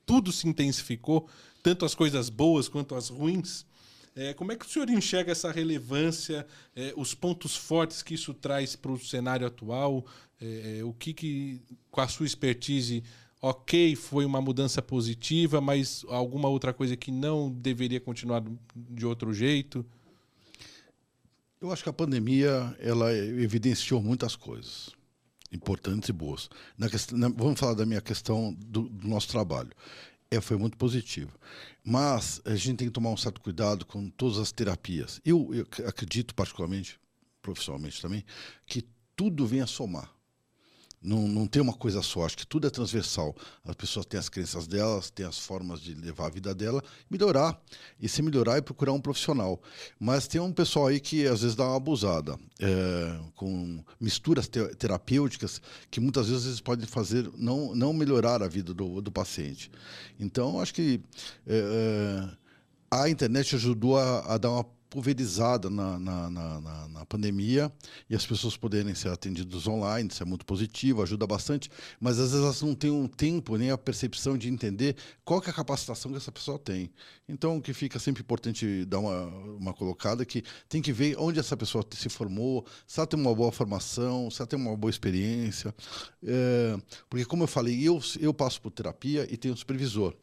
tudo 0.06 0.30
se 0.30 0.47
intensificou, 0.47 1.28
tanto 1.64 1.85
as 1.85 1.97
coisas 1.97 2.28
boas 2.28 2.68
quanto 2.68 2.94
as 2.94 3.09
ruins. 3.09 3.66
É, 4.14 4.33
como 4.33 4.52
é 4.52 4.56
que 4.56 4.64
o 4.64 4.68
senhor 4.68 4.88
enxerga 4.90 5.33
essa 5.33 5.50
relevância, 5.50 6.47
é, 6.76 6.94
os 6.97 7.12
pontos 7.12 7.56
fortes 7.56 8.04
que 8.04 8.14
isso 8.14 8.33
traz 8.33 8.76
para 8.76 8.92
o 8.92 9.00
cenário 9.00 9.44
atual? 9.44 10.06
É, 10.40 10.78
é, 10.78 10.85
o 10.85 10.92
que, 10.92 11.12
que, 11.12 11.61
com 11.90 12.00
a 12.00 12.06
sua 12.06 12.26
expertise, 12.26 13.02
ok, 13.44 13.94
foi 13.94 14.24
uma 14.24 14.40
mudança 14.40 14.80
positiva, 14.80 15.60
mas 15.60 16.04
alguma 16.08 16.48
outra 16.48 16.72
coisa 16.72 16.96
que 16.96 17.10
não 17.10 17.50
deveria 17.50 18.00
continuar 18.00 18.42
de 18.74 19.04
outro 19.04 19.34
jeito? 19.34 19.84
Eu 21.60 21.70
acho 21.70 21.82
que 21.82 21.88
a 21.88 21.92
pandemia 21.92 22.74
ela 22.78 23.12
evidenciou 23.12 24.02
muitas 24.02 24.34
coisas 24.34 24.90
importantes 25.52 26.08
e 26.08 26.12
boas. 26.12 26.48
Na 26.76 26.88
questão, 26.88 27.18
na- 27.18 27.28
vamos 27.28 27.60
falar 27.60 27.74
da 27.74 27.84
minha 27.86 28.00
questão 28.00 28.52
do, 28.54 28.88
do 28.88 29.06
nosso 29.08 29.28
trabalho. 29.28 29.70
É, 30.30 30.40
foi 30.40 30.56
muito 30.56 30.76
positivo. 30.78 31.38
Mas 31.84 32.40
a 32.46 32.56
gente 32.56 32.78
tem 32.78 32.88
que 32.88 32.94
tomar 32.94 33.10
um 33.10 33.16
certo 33.16 33.40
cuidado 33.42 33.84
com 33.84 34.08
todas 34.08 34.38
as 34.38 34.50
terapias. 34.52 35.20
Eu, 35.24 35.50
eu 35.54 35.62
ac- 35.62 35.84
acredito, 35.84 36.34
particularmente, 36.34 36.98
profissionalmente 37.42 38.00
também, 38.00 38.24
que 38.66 38.84
tudo 39.14 39.46
vem 39.46 39.60
a 39.60 39.66
somar. 39.66 40.10
Não, 41.04 41.28
não 41.28 41.46
tem 41.46 41.61
uma 41.61 41.75
coisa 41.75 42.00
só, 42.00 42.25
acho 42.25 42.38
que 42.38 42.46
tudo 42.46 42.66
é 42.66 42.70
transversal. 42.70 43.37
As 43.62 43.75
pessoas 43.75 44.06
têm 44.06 44.18
as 44.18 44.30
crenças 44.30 44.66
delas, 44.66 45.11
têm 45.11 45.26
as 45.26 45.38
formas 45.38 45.82
de 45.82 45.94
levar 45.94 46.26
a 46.28 46.30
vida 46.30 46.54
dela, 46.54 46.82
melhorar. 47.11 47.61
E 48.00 48.08
se 48.08 48.23
melhorar 48.23 48.56
é 48.56 48.62
procurar 48.62 48.92
um 48.92 49.00
profissional. 49.00 49.61
Mas 50.00 50.26
tem 50.26 50.40
um 50.40 50.50
pessoal 50.50 50.87
aí 50.87 50.99
que 50.99 51.26
às 51.26 51.42
vezes 51.42 51.54
dá 51.54 51.66
uma 51.66 51.76
abusada, 51.76 52.38
é, 52.58 53.20
com 53.34 53.84
misturas 54.00 54.49
te- 54.49 54.75
terapêuticas 54.76 55.61
que 55.90 56.00
muitas 56.00 56.28
vezes 56.28 56.58
podem 56.58 56.87
fazer 56.87 57.30
não, 57.37 57.75
não 57.75 57.92
melhorar 57.92 58.42
a 58.42 58.49
vida 58.49 58.73
do, 58.73 59.02
do 59.02 59.12
paciente. 59.12 59.70
Então, 60.18 60.58
acho 60.58 60.73
que 60.73 61.02
é, 61.46 62.28
é, 62.30 62.37
a 62.90 63.11
internet 63.11 63.56
ajudou 63.56 63.99
a, 63.99 64.20
a 64.34 64.38
dar 64.38 64.50
uma 64.50 64.64
pulverizada 64.94 65.68
na, 65.68 65.98
na, 65.98 66.30
na, 66.30 66.60
na- 66.88 67.06
pandemia 67.06 67.70
e 68.08 68.14
as 68.14 68.24
pessoas 68.24 68.56
poderem 68.56 68.94
ser 68.94 69.08
atendidas 69.08 69.66
online, 69.66 70.08
isso 70.10 70.22
é 70.22 70.26
muito 70.26 70.46
positivo, 70.46 71.02
ajuda 71.02 71.26
bastante, 71.26 71.68
mas 72.00 72.18
às 72.18 72.30
vezes 72.30 72.44
elas 72.44 72.62
não 72.62 72.74
têm 72.76 72.90
um 72.92 73.08
tempo 73.08 73.56
nem 73.56 73.70
a 73.72 73.76
percepção 73.76 74.38
de 74.38 74.48
entender 74.48 74.96
qual 75.24 75.42
é 75.44 75.50
a 75.50 75.52
capacitação 75.52 76.12
que 76.12 76.16
essa 76.16 76.30
pessoa 76.30 76.58
tem. 76.58 76.90
Então, 77.28 77.56
o 77.56 77.60
que 77.62 77.72
fica 77.74 77.98
sempre 77.98 78.22
importante 78.22 78.84
dar 78.84 79.00
uma, 79.00 79.26
uma 79.56 79.74
colocada 79.74 80.22
é 80.22 80.26
que 80.26 80.44
tem 80.68 80.80
que 80.80 80.92
ver 80.92 81.16
onde 81.18 81.40
essa 81.40 81.56
pessoa 81.56 81.84
se 81.90 82.08
formou, 82.08 82.64
se 82.86 83.00
ela 83.00 83.06
tem 83.06 83.18
uma 83.18 83.34
boa 83.34 83.50
formação, 83.50 84.30
se 84.30 84.40
ela 84.40 84.46
tem 84.46 84.58
uma 84.58 84.76
boa 84.76 84.90
experiência. 84.90 85.74
É, 86.22 86.76
porque, 87.10 87.24
como 87.24 87.42
eu 87.42 87.48
falei, 87.48 87.82
eu, 87.82 88.00
eu 88.20 88.32
passo 88.32 88.62
por 88.62 88.70
terapia 88.70 89.26
e 89.28 89.36
tenho 89.36 89.56
supervisor. 89.56 90.14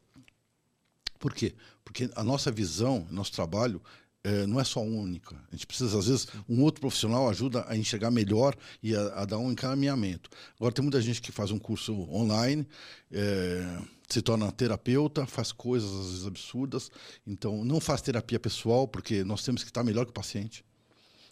Por 1.19 1.35
quê? 1.35 1.53
Porque 1.83 2.09
a 2.15 2.23
nossa 2.23 2.51
visão, 2.51 3.05
nosso 3.11 3.31
trabalho, 3.31 3.79
eh, 4.23 4.45
não 4.45 4.59
é 4.59 4.63
só 4.63 4.81
única. 4.81 5.35
A 5.51 5.55
gente 5.55 5.65
precisa, 5.65 5.97
às 5.97 6.07
vezes, 6.07 6.27
um 6.47 6.61
outro 6.63 6.81
profissional 6.81 7.29
ajuda 7.29 7.65
a 7.67 7.75
enxergar 7.75 8.11
melhor 8.11 8.55
e 8.81 8.95
a, 8.95 9.21
a 9.21 9.25
dar 9.25 9.37
um 9.37 9.51
encaminhamento. 9.51 10.29
Agora, 10.59 10.73
tem 10.73 10.83
muita 10.83 11.01
gente 11.01 11.21
que 11.21 11.31
faz 11.31 11.51
um 11.51 11.57
curso 11.59 11.93
online, 12.11 12.67
eh, 13.11 13.79
se 14.07 14.21
torna 14.21 14.51
terapeuta, 14.51 15.25
faz 15.25 15.51
coisas, 15.51 15.89
às 15.89 16.05
vezes, 16.11 16.25
absurdas. 16.27 16.91
Então, 17.25 17.63
não 17.63 17.79
faz 17.79 18.01
terapia 18.01 18.39
pessoal, 18.39 18.87
porque 18.87 19.23
nós 19.23 19.43
temos 19.43 19.63
que 19.63 19.69
estar 19.69 19.83
melhor 19.83 20.05
que 20.05 20.11
o 20.11 20.13
paciente. 20.13 20.63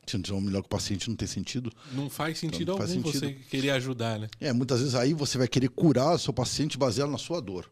Se 0.08 0.16
não 0.18 0.22
estiver 0.22 0.42
melhor 0.42 0.62
que 0.62 0.66
o 0.68 0.70
paciente, 0.70 1.08
não 1.08 1.16
tem 1.16 1.28
sentido. 1.28 1.72
Não 1.92 2.10
faz 2.10 2.40
sentido 2.40 2.72
Não 2.72 2.78
faz 2.80 2.90
algum 2.92 3.12
sentido. 3.12 3.28
você 3.28 3.34
querer 3.52 3.70
ajudar, 3.72 4.18
né? 4.18 4.28
É, 4.40 4.52
muitas 4.52 4.80
vezes 4.80 4.96
aí 4.96 5.14
você 5.14 5.38
vai 5.38 5.48
querer 5.48 5.70
curar 5.70 6.16
o 6.16 6.18
seu 6.18 6.34
paciente 6.34 6.80
baseado 6.80 7.12
na 7.12 7.20
sua 7.20 7.40
dor. 7.40 7.70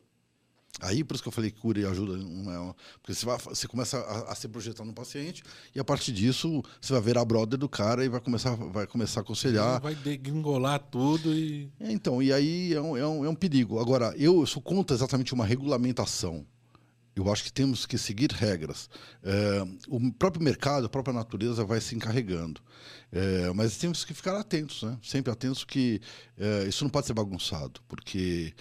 Aí, 0.80 1.04
por 1.04 1.16
isso 1.16 1.24
que 1.24 1.28
eu 1.30 1.34
falei 1.34 1.50
que 1.50 1.60
cura 1.60 1.80
e 1.80 1.86
ajuda, 1.86 2.18
não 2.18 2.52
é 2.52 2.60
uma- 2.60 2.76
porque 3.02 3.14
você, 3.14 3.26
vai, 3.26 3.38
você 3.40 3.68
começa 3.68 3.98
a, 3.98 4.32
a 4.32 4.36
se 4.36 4.48
projetar 4.48 4.86
no 4.86 4.94
paciente 4.94 5.44
e 5.74 5.80
a 5.80 5.84
partir 5.84 6.12
disso 6.12 6.62
você 6.80 6.94
vai 6.94 7.02
ver 7.02 7.18
a 7.18 7.26
brother 7.26 7.58
do 7.58 7.68
cara 7.68 8.06
e 8.06 8.10
vai 8.10 8.20
começar, 8.22 8.56
vai 8.56 8.86
começar 8.86 9.22
a 9.22 9.24
aconselhar. 9.24 9.82
Vai 9.82 9.96
degringolar 9.96 10.80
tudo 10.80 11.34
e. 11.34 11.72
É, 11.80 11.92
então, 11.92 12.22
e 12.22 12.32
aí 12.32 12.74
é 12.74 12.82
um, 12.82 12.96
é 12.96 13.08
um, 13.08 13.26
é 13.26 13.30
um 13.30 13.36
perigo. 13.36 13.80
Agora, 13.80 14.14
eu 14.18 14.46
sou 14.46 14.62
contra 14.62 14.96
exatamente 14.96 15.34
uma 15.34 15.46
regulamentação. 15.46 16.46
Eu 17.16 17.32
acho 17.34 17.44
que 17.46 17.52
temos 17.52 17.88
que 17.88 17.98
seguir 17.98 18.32
regras. 18.32 18.88
É, 19.24 19.64
o 19.88 20.12
próprio 20.14 20.44
mercado, 20.44 20.86
a 20.86 20.90
própria 20.90 21.12
natureza 21.12 21.66
vai 21.66 21.82
se 21.82 21.96
encarregando. 21.96 22.62
É, 23.12 23.52
mas 23.56 23.76
temos 23.78 24.06
que 24.06 24.14
ficar 24.14 24.38
atentos, 24.40 24.84
né? 24.84 24.96
sempre 25.02 25.32
atentos 25.32 25.64
que 25.64 26.00
é, 26.38 26.68
isso 26.68 26.84
não 26.84 26.92
pode 26.92 27.08
ser 27.08 27.14
bagunçado, 27.14 27.82
porque 27.88 28.54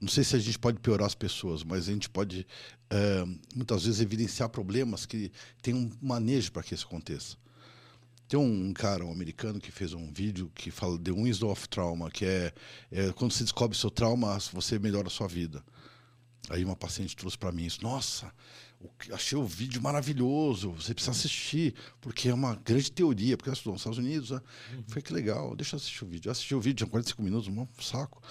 não 0.00 0.08
sei 0.08 0.24
se 0.24 0.36
a 0.36 0.38
gente 0.38 0.58
pode 0.58 0.80
piorar 0.80 1.06
as 1.06 1.14
pessoas, 1.14 1.62
mas 1.62 1.88
a 1.88 1.92
gente 1.92 2.08
pode 2.10 2.46
é, 2.90 3.24
muitas 3.54 3.84
vezes 3.84 4.00
evidenciar 4.00 4.48
problemas 4.48 5.06
que 5.06 5.32
tem 5.62 5.74
um 5.74 5.90
manejo 6.00 6.52
para 6.52 6.62
que 6.62 6.74
isso 6.74 6.86
aconteça. 6.86 7.36
Tem 8.26 8.38
um 8.38 8.72
cara, 8.72 9.04
um 9.04 9.12
americano, 9.12 9.60
que 9.60 9.70
fez 9.70 9.92
um 9.92 10.12
vídeo 10.12 10.50
que 10.54 10.70
fala 10.70 10.98
The 10.98 11.10
Wings 11.10 11.42
of 11.42 11.68
Trauma, 11.68 12.10
que 12.10 12.24
é, 12.24 12.52
é 12.90 13.12
quando 13.12 13.32
você 13.32 13.44
descobre 13.44 13.76
seu 13.76 13.90
trauma, 13.90 14.38
você 14.52 14.78
melhora 14.78 15.08
a 15.08 15.10
sua 15.10 15.28
vida. 15.28 15.62
Aí 16.50 16.64
uma 16.64 16.76
paciente 16.76 17.16
trouxe 17.16 17.38
para 17.38 17.52
mim 17.52 17.64
isso. 17.64 17.82
Nossa, 17.82 18.32
achei 19.12 19.36
o 19.36 19.44
vídeo 19.44 19.80
maravilhoso. 19.80 20.72
Você 20.72 20.94
precisa 20.94 21.12
assistir, 21.12 21.74
porque 22.00 22.28
é 22.28 22.34
uma 22.34 22.54
grande 22.56 22.90
teoria. 22.90 23.36
Porque 23.36 23.48
eu 23.48 23.54
estudou 23.54 23.72
nos 23.72 23.80
Estados 23.80 23.98
Unidos. 23.98 24.30
Né? 24.30 24.40
Uhum. 24.72 24.84
Foi 24.88 25.02
que 25.02 25.12
legal, 25.12 25.56
deixa 25.56 25.74
eu 25.74 25.78
assistir 25.78 26.04
o 26.04 26.08
vídeo. 26.08 26.28
Eu 26.28 26.32
assisti 26.32 26.54
o 26.54 26.60
vídeo, 26.60 26.78
tinha 26.78 26.90
45 26.90 27.22
minutos, 27.22 27.48
um 27.48 27.66
saco. 27.80 28.22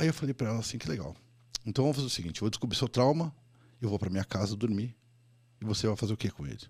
Aí 0.00 0.06
eu 0.06 0.14
falei 0.14 0.32
para 0.32 0.48
ela 0.48 0.60
assim: 0.60 0.78
que 0.78 0.88
legal. 0.88 1.14
Então 1.66 1.84
vamos 1.84 1.96
fazer 1.98 2.06
o 2.06 2.10
seguinte: 2.10 2.38
eu 2.38 2.46
vou 2.46 2.50
descobrir 2.50 2.74
seu 2.74 2.88
trauma, 2.88 3.34
eu 3.82 3.88
vou 3.90 3.98
para 3.98 4.08
minha 4.08 4.24
casa 4.24 4.56
dormir, 4.56 4.96
e 5.60 5.64
você 5.66 5.86
vai 5.86 5.94
fazer 5.94 6.14
o 6.14 6.16
que 6.16 6.30
com 6.30 6.46
ele? 6.46 6.66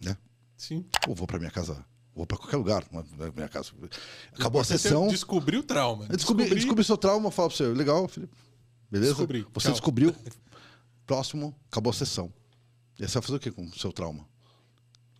Né? 0.00 0.16
Sim. 0.56 0.86
Ou 1.08 1.16
vou 1.16 1.26
para 1.26 1.40
minha 1.40 1.50
casa 1.50 1.84
vou 2.14 2.26
para 2.26 2.38
qualquer 2.38 2.56
lugar, 2.56 2.84
minha 3.34 3.48
casa. 3.48 3.72
Acabou 4.32 4.60
a 4.60 4.64
sessão. 4.64 5.08
Descobriu 5.08 5.60
o 5.60 5.62
trauma. 5.62 6.06
Descobri, 6.06 6.44
descobri... 6.44 6.54
descobri 6.54 6.84
seu 6.84 6.96
trauma, 6.96 7.30
falo 7.30 7.48
para 7.48 7.56
você, 7.58 7.66
legal, 7.66 8.08
Felipe. 8.08 8.34
Beleza? 8.90 9.12
Descobri. 9.12 9.46
Você 9.52 9.66
Tchau. 9.66 9.72
descobriu. 9.72 10.14
Próximo, 11.04 11.54
acabou 11.70 11.90
a 11.90 11.92
sessão. 11.92 12.32
E 12.98 13.06
você 13.06 13.14
vai 13.14 13.22
fazer 13.22 13.36
o 13.36 13.40
que 13.40 13.50
com 13.50 13.66
o 13.66 13.78
seu 13.78 13.92
trauma? 13.92 14.26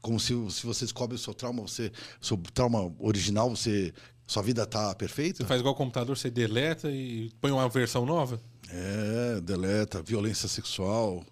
Como 0.00 0.18
se, 0.18 0.32
se 0.50 0.64
você 0.64 0.84
descobre 0.84 1.16
o 1.16 1.18
seu 1.18 1.34
trauma, 1.34 1.62
você, 1.62 1.92
seu 2.20 2.38
trauma 2.54 2.94
original, 2.98 3.50
você, 3.50 3.92
sua 4.26 4.42
vida 4.42 4.64
está 4.64 4.94
perfeita? 4.94 5.38
Você 5.38 5.48
faz 5.48 5.60
igual 5.60 5.74
computador, 5.74 6.16
você 6.16 6.30
deleta 6.30 6.90
e 6.90 7.30
põe 7.40 7.50
uma 7.50 7.68
versão 7.68 8.04
nova? 8.04 8.40
É, 8.68 9.40
deleta, 9.40 10.02
violência 10.02 10.48
sexual, 10.48 11.24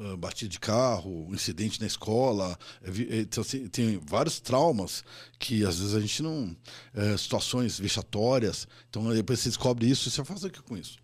ah, 0.00 0.16
batida 0.16 0.48
de 0.48 0.58
carro, 0.58 1.28
incidente 1.32 1.80
na 1.80 1.86
escola, 1.86 2.58
é 2.82 2.90
é, 2.90 3.20
então, 3.20 3.42
assim, 3.42 3.68
tem 3.68 3.98
vários 4.04 4.40
traumas 4.40 5.04
que 5.38 5.64
às 5.64 5.78
vezes 5.78 5.94
a 5.94 6.00
gente 6.00 6.22
não. 6.22 6.56
É, 6.92 7.16
situações 7.16 7.78
vexatórias. 7.78 8.66
Então 8.90 9.08
depois 9.14 9.40
você 9.40 9.48
descobre 9.48 9.88
isso 9.88 10.08
e 10.08 10.10
você 10.10 10.24
fazer 10.24 10.48
o 10.48 10.50
que 10.50 10.62
com 10.62 10.76
isso? 10.76 10.98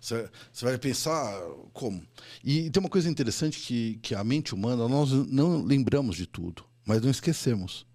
Você, 0.00 0.30
vai 0.62 0.78
pensar 0.78 1.38
como? 1.72 2.02
E 2.42 2.70
tem 2.70 2.80
uma 2.80 2.88
coisa 2.88 3.08
interessante 3.08 3.60
que, 3.60 3.98
que 4.02 4.14
a 4.14 4.24
mente 4.24 4.54
humana, 4.54 4.88
nós 4.88 5.10
não 5.12 5.62
lembramos 5.62 6.16
de 6.16 6.26
tudo, 6.26 6.64
mas 6.86 7.02
não 7.02 7.10
esquecemos. 7.10 7.86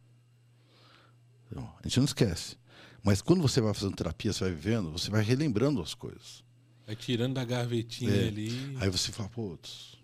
A 1.60 1.88
gente 1.88 1.98
não 1.98 2.06
esquece. 2.06 2.58
Mas 3.04 3.22
quando 3.22 3.42
você 3.42 3.60
vai 3.60 3.74
fazendo 3.74 3.96
terapia, 3.96 4.32
você 4.32 4.44
vai 4.44 4.54
vivendo, 4.54 4.92
você 4.92 5.10
vai 5.10 5.24
relembrando 5.24 5.82
as 5.82 5.94
coisas. 5.94 6.44
Vai 6.86 6.96
tirando 6.96 7.34
da 7.34 7.44
gavetinha 7.44 8.12
é. 8.12 8.28
ali. 8.28 8.78
Aí 8.80 8.90
você 8.90 9.12
fala, 9.12 9.30
putz, 9.30 9.98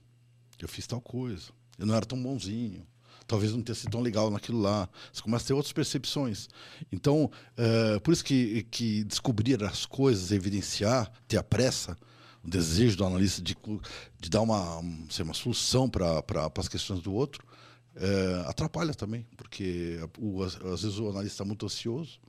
eu 0.60 0.68
fiz 0.68 0.88
tal 0.88 1.02
coisa. 1.02 1.50
Eu 1.78 1.86
não 1.86 1.96
era 1.96 2.06
tão 2.06 2.22
bonzinho. 2.22 2.86
Talvez 3.28 3.52
não 3.52 3.62
tenha 3.62 3.76
sido 3.76 3.92
tão 3.92 4.02
legal 4.02 4.32
naquilo 4.32 4.60
lá. 4.60 4.90
Você 5.12 5.22
começa 5.22 5.44
a 5.44 5.48
ter 5.48 5.54
outras 5.54 5.74
percepções. 5.74 6.48
Então, 6.92 7.30
é, 7.58 8.00
por 8.00 8.14
isso 8.14 8.24
que, 8.24 8.64
que 8.72 9.04
descobrir 9.04 9.62
as 9.64 9.86
coisas, 9.86 10.32
evidenciar, 10.32 11.12
ter 11.28 11.38
a 11.38 11.44
pressa, 11.44 11.98
o 12.44 12.50
desejo 12.50 12.96
do 12.96 13.06
analista 13.06 13.42
de, 13.42 13.56
de 14.20 14.30
dar 14.30 14.42
uma, 14.42 14.82
sei, 15.10 15.26
uma 15.26 15.34
solução 15.34 15.90
para 15.90 16.24
pra, 16.24 16.50
as 16.58 16.70
questões 16.70 17.02
do 17.02 17.14
outro, 17.14 17.46
é, 18.00 18.50
atrapalha 18.50 18.94
também. 18.94 19.26
Porque 19.36 20.00
o, 20.18 20.44
às 20.44 20.82
vezes 20.82 21.00
o 21.00 21.10
analista 21.10 21.36
está 21.36 21.46
muito 21.46 21.66
ansioso 21.66 22.20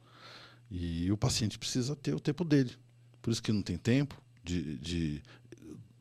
e 0.71 1.11
o 1.11 1.17
paciente 1.17 1.59
precisa 1.59 1.95
ter 1.97 2.15
o 2.15 2.21
tempo 2.21 2.45
dele. 2.45 2.75
Por 3.23 3.31
isso 3.31 3.43
que 3.43 3.53
não 3.53 3.63
tem 3.63 3.77
tempo, 3.77 4.21
de, 4.43 4.79
de 4.79 5.23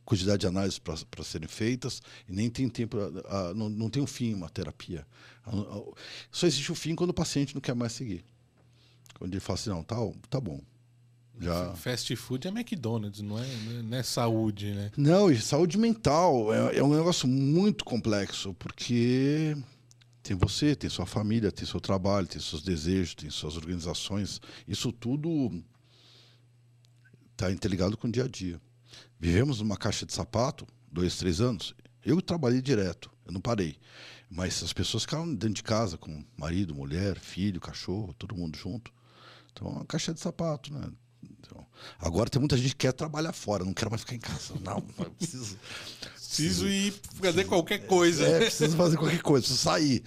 quantidade 0.05 0.39
de 0.39 0.47
análises 0.47 0.79
para 0.79 1.23
serem 1.23 1.47
feitas 1.47 2.01
e 2.29 2.31
nem 2.31 2.49
tem 2.49 2.69
tempo, 2.69 2.97
a, 2.97 3.49
a, 3.49 3.53
não, 3.53 3.69
não 3.69 3.89
tem 3.89 4.01
um 4.01 4.07
fim 4.07 4.33
uma 4.33 4.49
terapia. 4.49 5.05
A, 5.45 5.51
só 6.31 6.47
existe 6.47 6.69
o 6.69 6.73
um 6.73 6.75
fim 6.75 6.95
quando 6.95 7.09
o 7.09 7.13
paciente 7.13 7.53
não 7.53 7.61
quer 7.61 7.75
mais 7.75 7.91
seguir. 7.93 8.23
Quando 9.15 9.33
ele 9.33 9.39
fala 9.39 9.59
assim, 9.59 9.69
não, 9.69 9.83
tá, 9.83 9.95
tá 10.29 10.39
bom. 10.39 10.61
Já... 11.39 11.73
Fast 11.75 12.15
food 12.15 12.47
é 12.47 12.51
McDonald's, 12.51 13.21
não 13.21 13.37
é, 13.37 13.47
não 13.83 13.97
é 13.97 14.03
saúde, 14.03 14.73
né? 14.73 14.91
Não, 14.97 15.29
e 15.29 15.39
saúde 15.39 15.77
mental 15.77 16.53
é, 16.53 16.77
é 16.77 16.83
um 16.83 16.95
negócio 16.95 17.27
muito 17.27 17.85
complexo, 17.85 18.53
porque 18.55 19.55
tem 20.23 20.35
você, 20.35 20.75
tem 20.75 20.89
sua 20.89 21.05
família, 21.05 21.51
tem 21.51 21.65
seu 21.65 21.79
trabalho, 21.79 22.27
tem 22.27 22.41
seus 22.41 22.61
desejos, 22.61 23.15
tem 23.15 23.29
suas 23.29 23.55
organizações. 23.55 24.41
Isso 24.67 24.91
tudo 24.91 25.63
está 27.31 27.51
interligado 27.51 27.95
com 27.95 28.07
o 28.07 28.11
dia 28.11 28.25
a 28.25 28.27
dia. 28.27 28.59
Vivemos 29.19 29.59
numa 29.59 29.77
caixa 29.77 30.05
de 30.05 30.13
sapato, 30.13 30.67
dois, 30.91 31.17
três 31.17 31.39
anos. 31.39 31.75
Eu 32.03 32.21
trabalhei 32.21 32.61
direto, 32.61 33.11
eu 33.25 33.31
não 33.31 33.41
parei. 33.41 33.77
Mas 34.29 34.61
as 34.61 34.73
pessoas 34.73 35.03
ficaram 35.03 35.33
dentro 35.33 35.55
de 35.55 35.63
casa 35.63 35.97
com 35.97 36.23
marido, 36.35 36.75
mulher, 36.75 37.17
filho, 37.19 37.61
cachorro, 37.61 38.13
todo 38.13 38.35
mundo 38.35 38.57
junto. 38.57 38.91
Então, 39.51 39.67
é 39.67 39.71
uma 39.71 39.85
caixa 39.85 40.13
de 40.13 40.19
sapato, 40.19 40.73
né? 40.73 40.91
Então, 41.47 41.65
agora 41.97 42.29
tem 42.29 42.39
muita 42.39 42.57
gente 42.57 42.71
que 42.71 42.85
quer 42.87 42.91
trabalhar 42.91 43.31
fora, 43.31 43.63
não 43.63 43.73
quer 43.73 43.89
mais 43.89 44.01
ficar 44.01 44.15
em 44.15 44.19
casa. 44.19 44.53
Não, 44.63 44.81
preciso. 45.17 45.57
preciso 46.13 46.67
ir 46.67 46.93
fazer 47.21 47.45
qualquer 47.45 47.87
coisa. 47.87 48.27
É, 48.27 48.39
preciso 48.39 48.75
fazer 48.75 48.97
qualquer 48.97 49.21
coisa, 49.21 49.45
preciso 49.45 49.63
sair. 49.63 50.03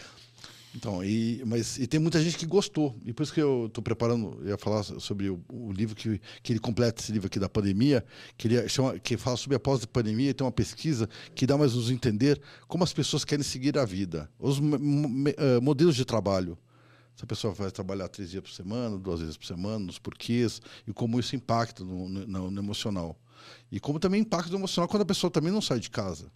Então, 0.74 1.02
e, 1.02 1.42
mas 1.44 1.78
e 1.78 1.86
tem 1.86 1.98
muita 1.98 2.22
gente 2.22 2.36
que 2.36 2.46
gostou. 2.46 2.94
E 3.04 3.12
por 3.12 3.24
isso 3.24 3.32
que 3.32 3.40
eu 3.40 3.66
estou 3.66 3.82
preparando, 3.82 4.38
eu 4.42 4.50
ia 4.50 4.58
falar 4.58 4.84
sobre 4.84 5.28
o, 5.28 5.40
o, 5.48 5.72
livro 5.72 5.96
que, 5.96 6.20
que 6.42 6.52
ele 6.52 6.60
completa 6.60 7.02
esse 7.02 7.10
livro 7.10 7.26
aqui 7.26 7.40
da 7.40 7.48
pandemia, 7.48 8.04
que 8.36 8.46
ele 8.46 8.68
chama, 8.68 8.98
que 8.98 9.16
fala 9.16 9.36
sobre 9.36 9.56
a 9.56 9.60
pós-pandemia, 9.60 10.32
tem 10.32 10.44
uma 10.44 10.52
pesquisa 10.52 11.08
que 11.34 11.46
dá 11.46 11.58
mais 11.58 11.74
nos 11.74 11.90
entender 11.90 12.40
como 12.68 12.84
as 12.84 12.92
pessoas 12.92 13.24
querem 13.24 13.42
seguir 13.42 13.76
a 13.78 13.84
vida, 13.84 14.30
os 14.38 14.58
uh, 14.58 14.62
modelos 15.60 15.96
de 15.96 16.04
trabalho. 16.04 16.56
Se 17.16 17.24
a 17.24 17.26
pessoa 17.26 17.52
vai 17.52 17.70
trabalhar 17.70 18.08
três 18.08 18.30
dias 18.30 18.42
por 18.42 18.50
semana, 18.50 18.98
duas 18.98 19.20
vezes 19.20 19.36
por 19.36 19.46
semana, 19.46 19.78
nos 19.78 19.98
porquês, 19.98 20.60
e 20.86 20.92
como 20.92 21.20
isso 21.20 21.36
impacta 21.36 21.84
no, 21.84 22.08
no, 22.08 22.50
no 22.50 22.60
emocional. 22.60 23.18
E 23.70 23.78
como 23.78 23.98
também 23.98 24.22
impacta 24.22 24.50
no 24.50 24.58
emocional 24.58 24.88
quando 24.88 25.02
a 25.02 25.06
pessoa 25.06 25.30
também 25.30 25.52
não 25.52 25.60
sai 25.60 25.80
de 25.80 25.90
casa. 25.90 26.30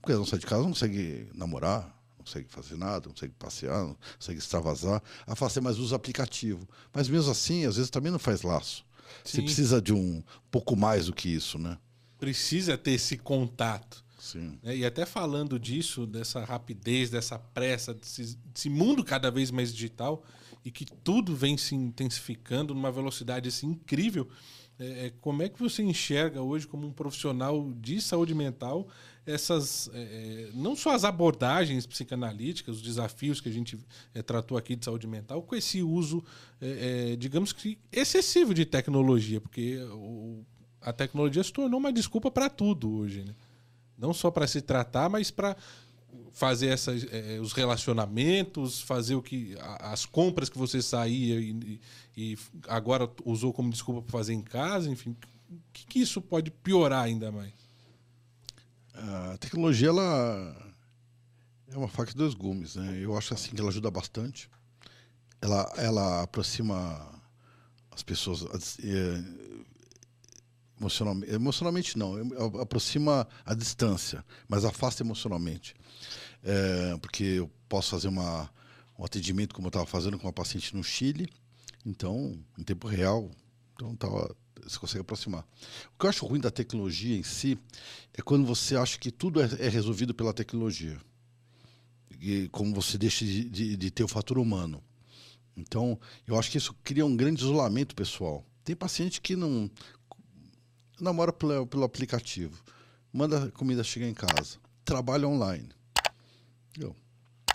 Porque 0.00 0.12
ela 0.12 0.20
não 0.20 0.26
sai 0.26 0.38
de 0.38 0.46
casa, 0.46 0.62
não 0.62 0.70
consegue 0.70 1.30
namorar, 1.34 1.82
não 2.18 2.24
consegue 2.24 2.48
fazer 2.48 2.76
nada, 2.76 3.06
não 3.06 3.12
consegue 3.12 3.34
passear, 3.38 3.84
não 3.84 3.96
consegue 4.18 4.38
extravasar. 4.38 5.02
A 5.26 5.36
fazer 5.36 5.60
mais 5.60 5.78
uso 5.78 5.94
aplicativo. 5.94 6.66
Mas 6.92 7.08
mesmo 7.08 7.30
assim, 7.30 7.66
às 7.66 7.76
vezes 7.76 7.90
também 7.90 8.12
não 8.12 8.18
faz 8.18 8.42
laço. 8.42 8.84
Sim. 9.24 9.38
Você 9.38 9.42
precisa 9.42 9.82
de 9.82 9.92
um 9.92 10.22
pouco 10.50 10.76
mais 10.76 11.06
do 11.06 11.12
que 11.12 11.28
isso, 11.28 11.58
né? 11.58 11.78
Precisa 12.18 12.76
ter 12.78 12.92
esse 12.92 13.16
contato. 13.16 14.04
Sim. 14.20 14.58
É, 14.62 14.76
e 14.76 14.84
até 14.84 15.06
falando 15.06 15.58
disso, 15.58 16.06
dessa 16.06 16.44
rapidez, 16.44 17.08
dessa 17.08 17.38
pressa, 17.38 17.94
desse, 17.94 18.36
desse, 18.36 18.68
mundo 18.68 19.02
cada 19.02 19.30
vez 19.30 19.50
mais 19.50 19.72
digital 19.72 20.22
e 20.62 20.70
que 20.70 20.84
tudo 20.84 21.34
vem 21.34 21.56
se 21.56 21.74
intensificando 21.74 22.74
numa 22.74 22.92
velocidade 22.92 23.48
assim, 23.48 23.68
incrível. 23.68 24.28
É, 24.78 25.06
é 25.06 25.12
como 25.22 25.42
é 25.42 25.48
que 25.48 25.58
você 25.58 25.82
enxerga 25.82 26.42
hoje 26.42 26.66
como 26.66 26.86
um 26.86 26.92
profissional 26.92 27.72
de 27.80 27.98
saúde 28.00 28.34
mental 28.34 28.86
essas 29.26 29.90
é, 29.94 30.00
é, 30.00 30.50
não 30.54 30.74
só 30.74 30.94
as 30.94 31.04
abordagens 31.04 31.86
psicanalíticas, 31.86 32.76
os 32.76 32.82
desafios 32.82 33.40
que 33.40 33.48
a 33.48 33.52
gente 33.52 33.78
é, 34.14 34.22
tratou 34.22 34.56
aqui 34.58 34.76
de 34.76 34.84
saúde 34.84 35.06
mental, 35.06 35.42
com 35.42 35.54
esse 35.54 35.82
uso, 35.82 36.22
é, 36.60 37.12
é 37.12 37.16
digamos 37.16 37.52
que 37.52 37.78
excessivo 37.90 38.52
de 38.52 38.64
tecnologia, 38.66 39.40
porque 39.40 39.78
o, 39.92 40.44
a 40.80 40.92
tecnologia 40.92 41.42
se 41.42 41.52
tornou 41.52 41.78
uma 41.78 41.92
desculpa 41.92 42.30
para 42.30 42.48
tudo 42.48 42.92
hoje, 42.92 43.24
né? 43.24 43.34
Não 44.00 44.14
só 44.14 44.30
para 44.30 44.46
se 44.46 44.60
tratar, 44.60 45.08
mas 45.08 45.30
para 45.30 45.56
fazer 46.32 46.68
essas, 46.68 47.06
é, 47.10 47.38
os 47.40 47.52
relacionamentos, 47.52 48.80
fazer 48.80 49.14
o 49.14 49.22
que 49.22 49.56
as 49.80 50.06
compras 50.06 50.48
que 50.48 50.58
você 50.58 50.80
saía 50.80 51.38
e, 51.38 51.80
e 52.16 52.38
agora 52.66 53.08
usou 53.24 53.52
como 53.52 53.70
desculpa 53.70 54.02
para 54.02 54.12
fazer 54.12 54.32
em 54.32 54.42
casa, 54.42 54.90
enfim, 54.90 55.16
o 55.50 55.56
que, 55.72 55.86
que 55.86 55.98
isso 56.00 56.20
pode 56.20 56.50
piorar 56.50 57.04
ainda 57.04 57.30
mais? 57.30 57.52
A 58.94 59.36
tecnologia 59.38 59.88
ela 59.88 60.74
é 61.68 61.76
uma 61.76 61.88
faca 61.88 62.10
de 62.10 62.16
dois 62.16 62.34
gumes, 62.34 62.76
né? 62.76 62.98
Eu 63.00 63.16
acho 63.16 63.34
assim 63.34 63.50
que 63.50 63.60
ela 63.60 63.70
ajuda 63.70 63.90
bastante. 63.90 64.50
Ela 65.40 65.72
ela 65.76 66.22
aproxima 66.22 67.20
as 67.90 68.02
pessoas 68.02 68.78
é, 68.82 69.24
emocionalmente, 70.80 71.32
emocionalmente 71.32 71.98
não, 71.98 72.14
aproxima 72.60 73.28
a 73.44 73.54
distância, 73.54 74.24
mas 74.48 74.64
afasta 74.64 75.02
emocionalmente. 75.02 75.74
É, 76.42 76.96
porque 77.00 77.22
eu 77.22 77.50
posso 77.68 77.90
fazer 77.90 78.08
uma, 78.08 78.50
um 78.98 79.04
atendimento 79.04 79.54
como 79.54 79.66
eu 79.66 79.70
estava 79.70 79.86
fazendo 79.86 80.18
com 80.18 80.26
uma 80.26 80.32
paciente 80.32 80.74
no 80.74 80.82
Chile, 80.82 81.28
então 81.84 82.38
em 82.58 82.62
tempo 82.64 82.88
real, 82.88 83.30
então 83.74 83.92
estava 83.92 84.34
você 84.62 84.78
consegue 84.78 85.00
aproximar. 85.00 85.46
O 85.94 85.98
que 85.98 86.06
eu 86.06 86.10
acho 86.10 86.26
ruim 86.26 86.40
da 86.40 86.50
tecnologia 86.50 87.16
em 87.16 87.22
si 87.22 87.58
é 88.12 88.22
quando 88.22 88.44
você 88.44 88.76
acha 88.76 88.98
que 88.98 89.10
tudo 89.10 89.40
é, 89.40 89.48
é 89.58 89.68
resolvido 89.68 90.14
pela 90.14 90.32
tecnologia. 90.32 91.00
E 92.20 92.48
como 92.48 92.74
você 92.74 92.98
deixa 92.98 93.24
de, 93.24 93.44
de, 93.44 93.76
de 93.76 93.90
ter 93.90 94.04
o 94.04 94.08
fator 94.08 94.38
humano. 94.38 94.82
Então, 95.56 95.98
eu 96.26 96.38
acho 96.38 96.50
que 96.50 96.58
isso 96.58 96.74
cria 96.84 97.04
um 97.06 97.16
grande 97.16 97.40
isolamento 97.40 97.94
pessoal. 97.94 98.44
Tem 98.64 98.76
paciente 98.76 99.20
que 99.20 99.34
não 99.34 99.70
namora 101.00 101.32
pelo, 101.32 101.66
pelo 101.66 101.84
aplicativo, 101.84 102.62
manda 103.12 103.44
a 103.44 103.50
comida 103.50 103.82
chegar 103.82 104.08
em 104.08 104.14
casa, 104.14 104.58
trabalha 104.84 105.26
online. 105.26 105.68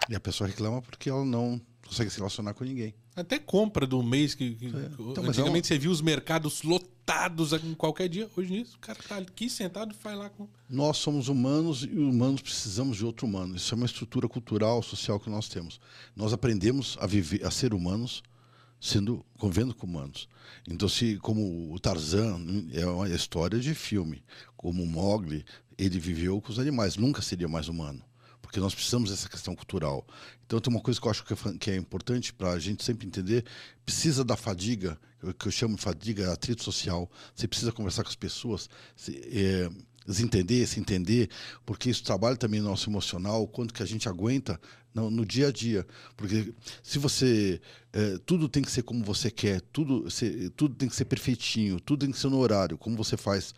E 0.09 0.15
a 0.15 0.19
pessoa 0.19 0.47
reclama 0.47 0.81
porque 0.81 1.09
ela 1.09 1.25
não 1.25 1.59
consegue 1.85 2.09
se 2.09 2.17
relacionar 2.17 2.53
com 2.53 2.63
ninguém. 2.63 2.93
Até 3.15 3.39
compra 3.39 3.87
do 3.87 4.03
mês 4.03 4.35
que, 4.35 4.55
que 4.55 4.65
é. 4.65 4.69
então, 4.99 5.23
é 5.23 5.29
antigamente 5.29 5.71
é 5.71 5.75
você 5.75 5.79
viu 5.79 5.89
os 5.89 6.01
mercados 6.01 6.63
lotados 6.63 7.53
em 7.53 7.73
qualquer 7.73 8.09
dia. 8.09 8.29
Hoje 8.35 8.51
nisso, 8.51 8.75
o 8.75 8.79
cara 8.79 8.99
tá 9.07 9.17
aqui 9.17 9.49
sentado 9.49 9.95
e 9.95 10.03
vai 10.03 10.15
lá 10.15 10.29
com. 10.29 10.47
Nós 10.69 10.97
somos 10.97 11.27
humanos 11.27 11.83
e 11.83 11.97
humanos 11.97 12.41
precisamos 12.41 12.97
de 12.97 13.05
outro 13.05 13.25
humano. 13.25 13.55
Isso 13.55 13.73
é 13.73 13.77
uma 13.77 13.85
estrutura 13.85 14.27
cultural, 14.27 14.83
social 14.83 15.19
que 15.19 15.29
nós 15.29 15.47
temos. 15.47 15.79
Nós 16.15 16.33
aprendemos 16.33 16.97
a 16.99 17.07
viver, 17.07 17.45
a 17.45 17.51
ser 17.51 17.73
humanos, 17.73 18.21
sendo 18.85 19.25
convivendo 19.37 19.73
com 19.73 19.87
humanos. 19.87 20.29
Então, 20.67 20.87
se 20.87 21.17
como 21.17 21.73
o 21.73 21.79
Tarzan 21.79 22.39
é 22.71 22.85
uma 22.85 23.09
história 23.09 23.59
de 23.59 23.73
filme, 23.73 24.23
como 24.55 24.83
o 24.83 24.87
Mogli, 24.87 25.45
ele 25.77 25.99
viveu 25.99 26.39
com 26.41 26.51
os 26.51 26.59
animais, 26.59 26.95
nunca 26.95 27.21
seria 27.21 27.47
mais 27.47 27.67
humano 27.67 28.03
porque 28.55 28.59
nós 28.59 28.75
precisamos 28.75 29.09
dessa 29.09 29.27
questão 29.27 29.53
cultural. 29.53 30.07
Então, 30.45 30.61
tem 30.61 30.73
uma 30.73 30.79
coisa 30.79 31.01
que 31.01 31.05
eu 31.05 31.11
acho 31.11 31.25
que 31.25 31.71
é, 31.71 31.73
é 31.73 31.77
importante 31.77 32.31
para 32.31 32.51
a 32.51 32.59
gente 32.59 32.83
sempre 32.85 33.05
entender: 33.05 33.43
precisa 33.83 34.23
da 34.23 34.37
fadiga, 34.37 34.97
que 35.37 35.47
eu 35.47 35.51
chamo 35.51 35.75
de 35.75 35.81
fadiga, 35.81 36.31
atrito 36.31 36.63
social. 36.63 37.11
Você 37.35 37.47
precisa 37.47 37.71
conversar 37.71 38.03
com 38.03 38.09
as 38.09 38.15
pessoas, 38.15 38.69
se, 38.95 39.19
é, 39.33 39.69
se 40.07 40.23
entender, 40.23 40.67
se 40.67 40.79
entender, 40.79 41.29
porque 41.65 41.89
isso 41.89 42.03
trabalha 42.03 42.35
também 42.35 42.61
no 42.61 42.69
nosso 42.69 42.89
emocional, 42.89 43.43
o 43.43 43.47
quanto 43.47 43.73
que 43.73 43.81
a 43.81 43.85
gente 43.85 44.07
aguenta 44.07 44.59
no, 44.93 45.09
no 45.09 45.25
dia 45.25 45.49
a 45.49 45.51
dia. 45.51 45.85
Porque 46.15 46.53
se 46.81 46.97
você. 46.99 47.61
É, 47.91 48.17
tudo 48.25 48.49
tem 48.49 48.63
que 48.63 48.71
ser 48.71 48.83
como 48.83 49.03
você 49.03 49.31
quer, 49.31 49.61
tudo, 49.61 50.09
se, 50.09 50.49
tudo 50.51 50.75
tem 50.75 50.89
que 50.89 50.95
ser 50.95 51.05
perfeitinho, 51.05 51.79
tudo 51.79 52.01
tem 52.01 52.11
que 52.11 52.19
ser 52.19 52.29
no 52.29 52.37
horário, 52.37 52.77
como 52.77 52.95
você 52.95 53.17
faz. 53.17 53.53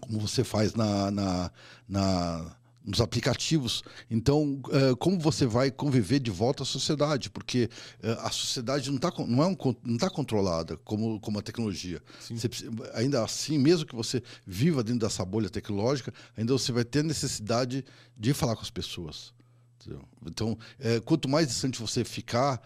Como 0.00 0.18
você 0.18 0.42
faz 0.42 0.74
na, 0.74 1.10
na, 1.12 1.52
na 1.88 2.56
nos 2.84 3.00
aplicativos. 3.00 3.82
Então, 4.10 4.60
uh, 4.66 4.96
como 4.98 5.18
você 5.18 5.46
vai 5.46 5.70
conviver 5.70 6.18
de 6.18 6.30
volta 6.30 6.62
à 6.62 6.66
sociedade? 6.66 7.30
Porque 7.30 7.68
uh, 8.02 8.20
a 8.20 8.30
sociedade 8.30 8.90
não 8.90 8.96
está 8.96 9.12
não 9.26 9.42
é 9.42 9.46
um, 9.46 9.56
não 9.84 9.96
tá 9.96 10.10
controlada 10.10 10.76
como, 10.78 11.20
como 11.20 11.38
a 11.38 11.42
tecnologia. 11.42 12.02
Você, 12.20 12.48
ainda 12.94 13.24
assim, 13.24 13.58
mesmo 13.58 13.86
que 13.86 13.94
você 13.94 14.22
viva 14.46 14.82
dentro 14.82 15.00
dessa 15.00 15.24
bolha 15.24 15.48
tecnológica, 15.48 16.12
ainda 16.36 16.52
você 16.52 16.72
vai 16.72 16.84
ter 16.84 17.04
necessidade 17.04 17.84
de 18.16 18.34
falar 18.34 18.56
com 18.56 18.62
as 18.62 18.70
pessoas. 18.70 19.32
Entendeu? 19.80 20.02
Então, 20.26 20.52
uh, 20.52 21.02
quanto 21.04 21.28
mais 21.28 21.48
distante 21.48 21.80
você 21.80 22.04
ficar, 22.04 22.60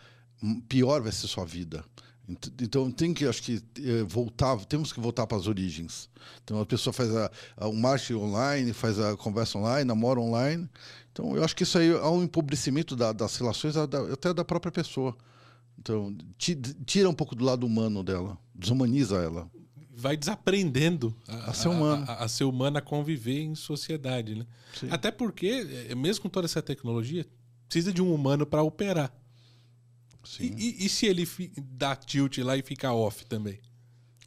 pior 0.69 1.03
vai 1.03 1.13
ser 1.13 1.27
sua 1.27 1.45
vida. 1.45 1.85
Então 2.61 2.91
tem 2.91 3.15
que, 3.15 3.25
acho 3.25 3.41
que 3.41 3.63
eh, 3.79 4.03
voltar, 4.03 4.57
temos 4.65 4.93
que 4.93 4.99
voltar 4.99 5.27
para 5.27 5.39
as 5.39 5.47
origens. 5.47 6.11
Então 6.43 6.61
a 6.61 6.67
pessoa 6.67 6.93
faz 6.93 7.15
a, 7.15 7.31
a, 7.57 7.69
um 7.69 7.77
marketing 7.77 8.15
online, 8.15 8.73
faz 8.73 8.99
a 8.99 9.17
conversa 9.17 9.59
online, 9.59 9.85
namora 9.85 10.21
online. 10.21 10.69
Então 11.13 11.37
eu 11.37 11.45
acho 11.45 11.55
que 11.55 11.63
isso 11.63 11.79
aí 11.79 11.89
é 11.89 12.09
um 12.09 12.25
empobrecimento 12.25 12.97
da, 12.97 13.13
das 13.13 13.37
relações 13.37 13.77
até 13.77 14.35
da 14.35 14.45
própria 14.45 14.73
pessoa. 14.73 15.17
Então 15.79 16.17
tira 16.85 17.09
um 17.09 17.15
pouco 17.15 17.37
do 17.37 17.45
lado 17.45 17.65
humano 17.65 18.03
dela, 18.03 18.37
desumaniza 18.53 19.17
ela. 19.19 19.49
Vai 19.95 20.17
desaprendendo 20.17 21.15
a, 21.29 21.51
a 21.51 21.55
ser 21.55 21.69
humano, 21.69 22.05
a, 22.09 22.25
a, 22.25 22.29
ser 22.29 22.45
humano, 22.45 22.77
a 22.77 22.83
conviver 22.83 23.41
em 23.41 23.55
sociedade, 23.55 24.35
né? 24.35 24.47
Até 24.91 25.11
porque, 25.11 25.87
eh, 25.89 25.95
mesmo 25.95 26.23
com 26.23 26.29
toda 26.29 26.45
essa 26.45 26.61
tecnologia, 26.61 27.25
precisa 27.67 27.93
de 27.93 28.03
um 28.03 28.13
humano 28.13 28.45
para 28.45 28.63
operar. 28.63 29.11
E, 30.41 30.47
e, 30.47 30.87
e, 30.87 30.89
se 30.89 31.07
ele 31.07 31.27
dá 31.57 31.95
tilt 31.95 32.39
lá 32.39 32.57
e 32.57 32.63
fica 32.63 32.93
off 32.93 33.25
também? 33.27 33.61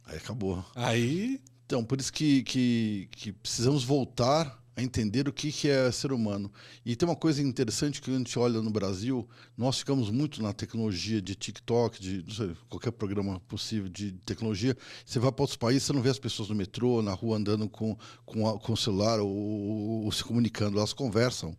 Aí 0.04 0.16
acabou. 0.16 0.64
Aí. 0.74 1.40
Então, 1.66 1.84
por 1.84 2.00
isso 2.00 2.12
que, 2.12 2.42
que, 2.42 3.08
que 3.12 3.32
precisamos 3.32 3.84
voltar 3.84 4.60
a 4.76 4.82
entender 4.82 5.28
o 5.28 5.32
que, 5.32 5.52
que 5.52 5.68
é 5.68 5.90
ser 5.92 6.12
humano. 6.12 6.50
E 6.84 6.96
tem 6.96 7.08
uma 7.08 7.16
coisa 7.16 7.42
interessante 7.42 8.00
que 8.00 8.10
a 8.10 8.16
gente 8.16 8.38
olha 8.38 8.60
no 8.60 8.70
Brasil, 8.70 9.28
nós 9.56 9.78
ficamos 9.78 10.10
muito 10.10 10.42
na 10.42 10.52
tecnologia 10.52 11.20
de 11.20 11.34
TikTok, 11.34 12.00
de 12.00 12.34
sei, 12.34 12.56
qualquer 12.68 12.92
programa 12.92 13.40
possível 13.40 13.88
de 13.88 14.12
tecnologia. 14.24 14.76
Você 15.04 15.18
vai 15.18 15.30
para 15.30 15.42
outros 15.42 15.56
países, 15.56 15.84
você 15.84 15.92
não 15.92 16.02
vê 16.02 16.10
as 16.10 16.18
pessoas 16.18 16.48
no 16.48 16.54
metrô, 16.54 17.02
na 17.02 17.12
rua 17.12 17.36
andando 17.36 17.68
com, 17.68 17.96
com, 18.24 18.58
com 18.58 18.72
o 18.72 18.76
celular 18.76 19.20
ou, 19.20 19.30
ou, 19.30 20.04
ou 20.04 20.12
se 20.12 20.24
comunicando, 20.24 20.78
elas 20.78 20.92
conversam. 20.92 21.56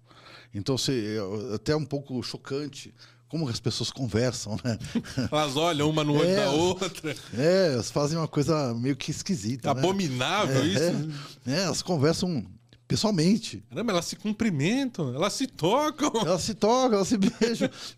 Então, 0.54 0.78
você, 0.78 1.18
é 1.18 1.56
até 1.56 1.76
um 1.76 1.86
pouco 1.86 2.22
chocante 2.24 2.94
como 3.32 3.48
as 3.48 3.62
pessoas 3.62 3.90
conversam, 3.90 4.58
né? 4.62 4.78
Elas 5.32 5.56
olham 5.56 5.90
uma 5.90 6.04
no 6.04 6.16
olho 6.16 6.30
é, 6.30 6.36
da 6.36 6.52
outra. 6.52 7.16
É, 7.34 7.72
elas 7.76 7.90
fazem 7.90 8.18
uma 8.18 8.28
coisa 8.28 8.74
meio 8.74 8.94
que 8.94 9.10
esquisita. 9.10 9.74
Né? 9.74 9.80
Abominável 9.80 10.62
né? 10.62 10.68
isso. 10.68 11.14
É, 11.48 11.54
é, 11.54 11.64
elas 11.64 11.82
conversam 11.82 12.46
pessoalmente. 12.86 13.64
Caramba, 13.70 13.94
elas 13.94 14.04
se 14.04 14.18
cumprimentam, 14.18 15.16
elas 15.16 15.32
se 15.32 15.48
tocam. 15.48 16.12
Elas 16.26 16.42
se 16.42 16.54
tocam, 16.54 16.96
elas 16.96 17.08
se 17.08 17.18
beijam. 17.18 17.70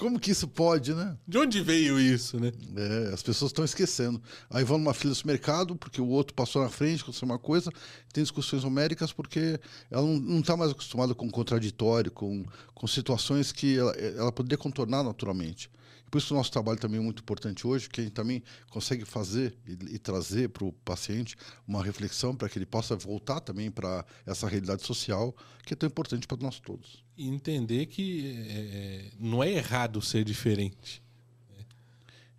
Como 0.00 0.18
que 0.18 0.30
isso 0.30 0.48
pode, 0.48 0.94
né? 0.94 1.14
De 1.28 1.36
onde 1.36 1.60
veio 1.60 2.00
isso, 2.00 2.40
né? 2.40 2.50
É, 2.74 3.12
as 3.12 3.22
pessoas 3.22 3.50
estão 3.50 3.62
esquecendo. 3.62 4.20
Aí 4.48 4.64
vão 4.64 4.78
numa 4.78 4.94
fila 4.94 5.12
do 5.12 5.26
mercado 5.26 5.76
porque 5.76 6.00
o 6.00 6.08
outro 6.08 6.32
passou 6.32 6.62
na 6.62 6.70
frente, 6.70 7.02
aconteceu 7.02 7.26
uma 7.26 7.38
coisa, 7.38 7.70
tem 8.10 8.24
discussões 8.24 8.64
homéricas 8.64 9.12
porque 9.12 9.60
ela 9.90 10.06
não 10.06 10.40
está 10.40 10.56
mais 10.56 10.70
acostumada 10.70 11.14
com 11.14 11.30
contraditório, 11.30 12.10
com, 12.10 12.46
com 12.74 12.86
situações 12.86 13.52
que 13.52 13.76
ela, 13.76 13.92
ela 13.92 14.32
poderia 14.32 14.56
contornar 14.56 15.04
naturalmente. 15.04 15.70
Por 16.10 16.18
isso 16.18 16.34
o 16.34 16.36
nosso 16.36 16.50
trabalho 16.50 16.78
também 16.78 16.98
é 16.98 17.02
muito 17.02 17.22
importante 17.22 17.66
hoje, 17.66 17.88
que 17.88 18.00
a 18.00 18.04
gente 18.04 18.12
também 18.12 18.42
consegue 18.68 19.04
fazer 19.04 19.56
e, 19.66 19.94
e 19.94 19.98
trazer 19.98 20.48
para 20.48 20.64
o 20.64 20.72
paciente 20.72 21.36
uma 21.66 21.82
reflexão 21.82 22.34
para 22.34 22.48
que 22.48 22.58
ele 22.58 22.66
possa 22.66 22.96
voltar 22.96 23.40
também 23.40 23.70
para 23.70 24.04
essa 24.26 24.48
realidade 24.48 24.84
social 24.84 25.34
que 25.64 25.74
é 25.74 25.76
tão 25.76 25.86
importante 25.86 26.26
para 26.26 26.38
nós 26.38 26.58
todos. 26.58 27.04
E 27.16 27.28
entender 27.28 27.86
que 27.86 28.44
é, 28.48 28.58
é, 28.58 29.10
não 29.18 29.42
é 29.42 29.52
errado 29.52 30.02
ser 30.02 30.24
diferente. 30.24 31.02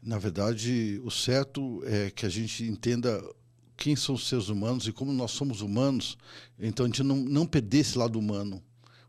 Na 0.02 0.18
verdade, 0.18 1.00
o 1.06 1.12
certo 1.12 1.84
é 1.86 2.10
que 2.10 2.26
a 2.26 2.30
gente 2.30 2.64
entenda 2.64 3.24
quem 3.78 3.96
são 3.96 4.16
os 4.16 4.28
seres 4.28 4.50
humanos 4.50 4.88
e 4.88 4.92
como 4.92 5.14
nós 5.14 5.32
somos 5.32 5.62
humanos, 5.62 6.18
então 6.60 6.86
a 6.86 6.90
gente 6.90 7.04
não, 7.04 7.18
não 7.18 7.46
perder 7.46 7.80
esse 7.80 7.98
lado 7.98 8.18
humano 8.20 8.62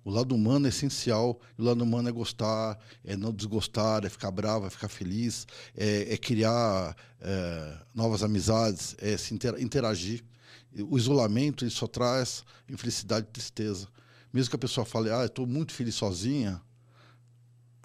o 0.05 0.11
lado 0.11 0.35
humano 0.35 0.67
é 0.67 0.69
essencial. 0.69 1.41
O 1.57 1.63
lado 1.63 1.83
humano 1.83 2.09
é 2.09 2.13
gostar, 2.13 2.79
é 3.05 3.17
não 3.17 3.33
desgostar, 3.33 4.05
é 4.05 4.09
ficar 4.09 4.31
bravo, 4.31 4.67
é 4.67 4.71
ficar 4.71 4.89
feliz, 4.89 5.47
é, 5.77 6.13
é 6.15 6.17
criar 6.17 6.97
é, 7.21 7.79
novas 7.95 8.23
amizades, 8.23 8.97
é 8.99 9.17
se 9.17 9.35
interagir. 9.35 10.25
O 10.89 10.97
isolamento 10.97 11.65
ele 11.65 11.71
só 11.71 11.87
traz 11.87 12.45
infelicidade 12.69 13.27
e 13.29 13.33
tristeza. 13.33 13.87
Mesmo 14.33 14.51
que 14.51 14.57
a 14.57 14.59
pessoa 14.59 14.85
fale, 14.85 15.11
ah, 15.11 15.27
estou 15.27 15.47
muito 15.47 15.73
feliz 15.73 15.95
sozinha, 15.95 16.61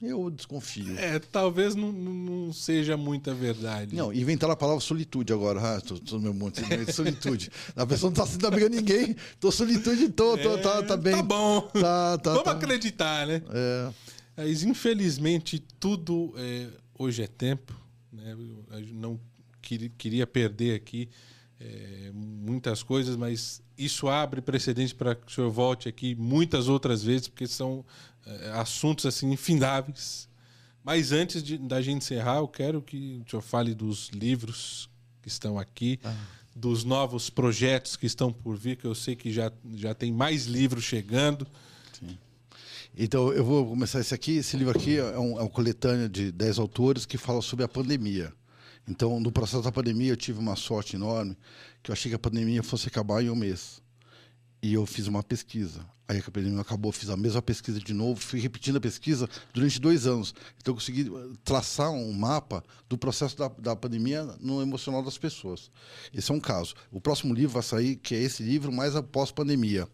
eu 0.02 0.30
desconfio. 0.30 0.98
É, 0.98 1.18
talvez 1.20 1.74
não, 1.74 1.92
não 1.92 2.54
seja 2.54 2.96
muita 2.96 3.34
verdade. 3.34 3.96
Não, 3.96 4.14
inventaram 4.14 4.54
a 4.54 4.56
palavra 4.56 4.80
solitude 4.80 5.34
agora. 5.34 5.60
Ah, 5.60 5.82
tô, 5.82 5.98
tô 5.98 6.20
meu 6.20 6.34
monte 6.34 6.62
de 6.62 6.92
solitude. 6.94 7.50
A 7.76 7.86
pessoa 7.86 8.12
não 8.12 8.24
está 8.24 8.26
sendo 8.26 8.48
amiga 8.48 8.70
de 8.70 8.78
ninguém. 8.78 9.16
Tô 9.40 9.52
solitude, 9.52 10.10
tô, 10.10 10.38
tô, 10.38 10.58
tá, 10.60 10.84
tá 10.84 10.96
bem. 10.96 11.16
Tá 11.16 11.24
bom. 11.24 11.62
Tá, 11.62 12.18
tá, 12.20 12.32
Vamos 12.32 12.44
tá. 12.44 12.52
acreditar, 12.52 13.26
né? 13.26 13.42
É. 13.50 13.92
Mas, 14.38 14.62
infelizmente, 14.64 15.60
tudo 15.80 16.34
é, 16.38 16.68
hoje 16.98 17.24
é 17.24 17.28
tempo. 17.28 17.74
Né? 18.12 18.34
Eu 18.34 18.86
não 18.94 19.20
queria, 19.98 20.28
perder 20.28 20.76
aqui 20.76 21.10
é, 21.60 22.12
muitas 22.14 22.84
coisas, 22.84 23.16
mas 23.16 23.62
isso 23.78 24.08
abre 24.08 24.42
precedente 24.42 24.94
para 24.94 25.16
que 25.16 25.28
o 25.28 25.32
senhor 25.32 25.50
volte 25.50 25.90
aqui 25.90 26.16
muitas 26.16 26.68
outras 26.68 27.04
vezes, 27.04 27.28
porque 27.28 27.48
são 27.48 27.84
é, 27.84 28.17
assuntos 28.54 29.06
assim 29.06 29.32
infindáveis. 29.32 30.28
Mas 30.84 31.12
antes 31.12 31.44
de, 31.44 31.58
da 31.58 31.82
gente 31.82 31.98
encerrar, 31.98 32.38
eu 32.38 32.48
quero 32.48 32.82
que 32.82 33.22
o 33.26 33.30
senhor 33.30 33.42
fale 33.42 33.76
dos 33.76 34.10
livros 34.10 34.90
que 35.22 35.28
estão 35.28 35.60
aqui, 35.60 36.00
ah. 36.04 36.16
dos 36.56 36.86
novos 36.86 37.30
projetos 37.30 37.98
que 37.98 38.06
estão 38.06 38.32
por 38.32 38.56
vir, 38.56 38.78
que 38.78 38.86
eu 38.86 38.96
sei 38.96 39.16
que 39.16 39.32
já, 39.32 39.52
já 39.76 39.94
tem 39.94 40.14
mais 40.14 40.46
livros 40.46 40.86
chegando. 40.86 41.46
Sim. 42.00 42.18
Então, 42.96 43.34
eu 43.34 43.44
vou 43.44 43.68
começar 43.68 44.00
esse 44.00 44.14
aqui. 44.14 44.38
Esse 44.38 44.56
livro 44.56 44.78
aqui 44.78 44.98
é 44.98 45.20
um, 45.20 45.40
é 45.40 45.44
um 45.44 45.50
coletâneo 45.50 46.08
de 46.08 46.32
10 46.32 46.58
autores 46.58 47.06
que 47.06 47.18
fala 47.18 47.42
sobre 47.42 47.66
a 47.66 47.68
pandemia. 47.68 48.34
Então, 48.88 49.20
no 49.20 49.32
processo 49.32 49.62
da 49.62 49.72
pandemia, 49.72 50.14
eu 50.14 50.18
tive 50.18 50.40
uma 50.40 50.56
sorte 50.56 50.96
enorme, 50.96 51.38
que 51.84 51.92
eu 51.92 51.94
achei 51.94 52.10
que 52.10 52.16
a 52.16 52.20
pandemia 52.20 52.64
fosse 52.64 52.88
acabar 52.88 53.22
em 53.22 53.30
um 53.30 53.36
mês. 53.36 53.82
E 54.62 54.74
eu 54.74 54.86
fiz 54.86 55.08
uma 55.08 55.24
pesquisa. 55.24 55.86
Aí 56.08 56.20
a 56.20 56.32
pandemia 56.32 56.62
acabou, 56.62 56.90
fiz 56.92 57.10
a 57.10 57.18
mesma 57.18 57.42
pesquisa 57.42 57.82
de 57.82 57.94
novo, 57.94 58.20
fui 58.22 58.40
repetindo 58.40 58.78
a 58.78 58.80
pesquisa 58.80 59.30
durante 59.54 59.78
dois 59.80 60.08
anos. 60.08 60.34
Então 60.58 60.72
eu 60.72 60.76
consegui 60.76 61.12
eh, 61.14 61.36
traçar 61.44 61.92
um 61.92 62.14
mapa 62.14 62.64
do 62.88 62.98
processo 62.98 63.38
da, 63.38 63.50
da 63.50 63.76
pandemia 63.76 64.24
no 64.40 64.62
emocional 64.62 65.04
das 65.04 65.18
pessoas. 65.18 65.70
Esse 66.14 66.32
é 66.32 66.34
um 66.34 66.40
caso. 66.40 66.76
O 66.90 67.02
próximo 67.02 67.34
livro 67.34 67.52
vai 67.52 67.64
sair, 67.64 67.98
que 67.98 68.16
é 68.16 68.20
esse 68.20 68.42
livro, 68.42 68.72
mais 68.72 68.96
após 68.96 69.32
pandemia. 69.32 69.86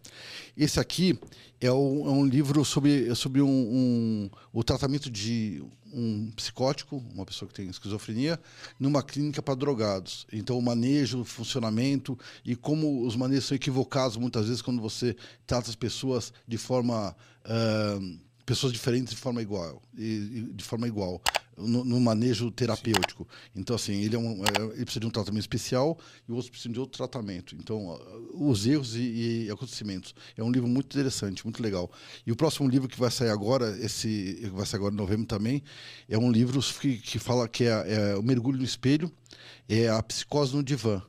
Esse 0.56 0.78
aqui 0.78 1.18
é, 1.60 1.72
um, 1.72 2.06
é 2.06 2.10
um 2.10 2.24
livro 2.24 2.64
sobre, 2.64 3.12
sobre 3.16 3.42
um, 3.42 3.48
um, 3.48 4.30
o 4.52 4.62
tratamento 4.62 5.10
de 5.10 5.64
um 5.94 6.30
psicótico, 6.32 7.02
uma 7.14 7.24
pessoa 7.24 7.48
que 7.48 7.54
tem 7.54 7.68
esquizofrenia, 7.68 8.40
numa 8.78 9.02
clínica 9.02 9.40
para 9.40 9.54
drogados. 9.54 10.26
Então, 10.32 10.58
o 10.58 10.62
manejo, 10.62 11.20
o 11.20 11.24
funcionamento 11.24 12.18
e 12.44 12.56
como 12.56 13.06
os 13.06 13.16
manejos 13.16 13.46
são 13.46 13.56
equivocados 13.56 14.16
muitas 14.16 14.46
vezes 14.46 14.60
quando 14.62 14.82
você 14.82 15.16
trata 15.46 15.70
as 15.70 15.76
pessoas 15.76 16.32
de 16.46 16.58
forma. 16.58 17.16
Uh, 17.44 18.23
pessoas 18.44 18.72
diferentes 18.72 19.14
de 19.14 19.20
forma 19.20 19.42
igual. 19.42 19.82
de 19.94 20.64
forma 20.64 20.86
igual 20.86 21.22
no, 21.56 21.84
no, 21.84 22.00
manejo 22.00 22.50
terapêutico. 22.50 23.26
Então, 23.54 23.76
assim, 23.76 24.02
ele, 24.02 24.16
é 24.16 24.18
um, 24.18 24.42
é, 24.44 24.62
ele 24.74 24.84
precisa 24.84 25.00
de 25.00 25.06
um 25.06 25.10
tratamento 25.10 25.42
especial 25.42 25.98
e 26.28 26.32
o 26.32 26.36
outro 26.36 26.50
precisa 26.50 26.72
de 26.72 26.80
outro 26.80 26.96
tratamento. 26.96 27.54
Então, 27.54 28.00
os 28.34 28.66
erros 28.66 28.96
e, 28.96 29.46
e, 29.46 29.50
acontecimentos. 29.50 30.14
É 30.36 30.42
um 30.42 30.50
livro 30.50 30.68
muito 30.68 30.86
interessante, 30.86 31.44
muito 31.44 31.62
legal. 31.62 31.90
E 32.26 32.32
o 32.32 32.36
próximo 32.36 32.68
livro 32.68 32.88
que 32.88 32.98
vai 32.98 33.10
sair 33.10 33.30
agora, 33.30 33.76
esse 33.78 34.48
vai 34.52 34.66
sair 34.66 34.78
agora 34.78 34.94
em 34.94 34.98
novembro 34.98 35.26
também, 35.26 35.62
é 36.08 36.18
um 36.18 36.30
livro 36.30 36.60
que, 36.80 36.98
que 36.98 37.18
fala 37.18 37.48
que 37.48 37.64
é, 37.64 38.12
é 38.12 38.16
o 38.16 38.22
mergulho 38.22 38.58
no 38.58 38.64
espelho, 38.64 39.10
é 39.68 39.88
a 39.88 40.02
psicose 40.02 40.54
no 40.54 40.62
divã. 40.62 41.02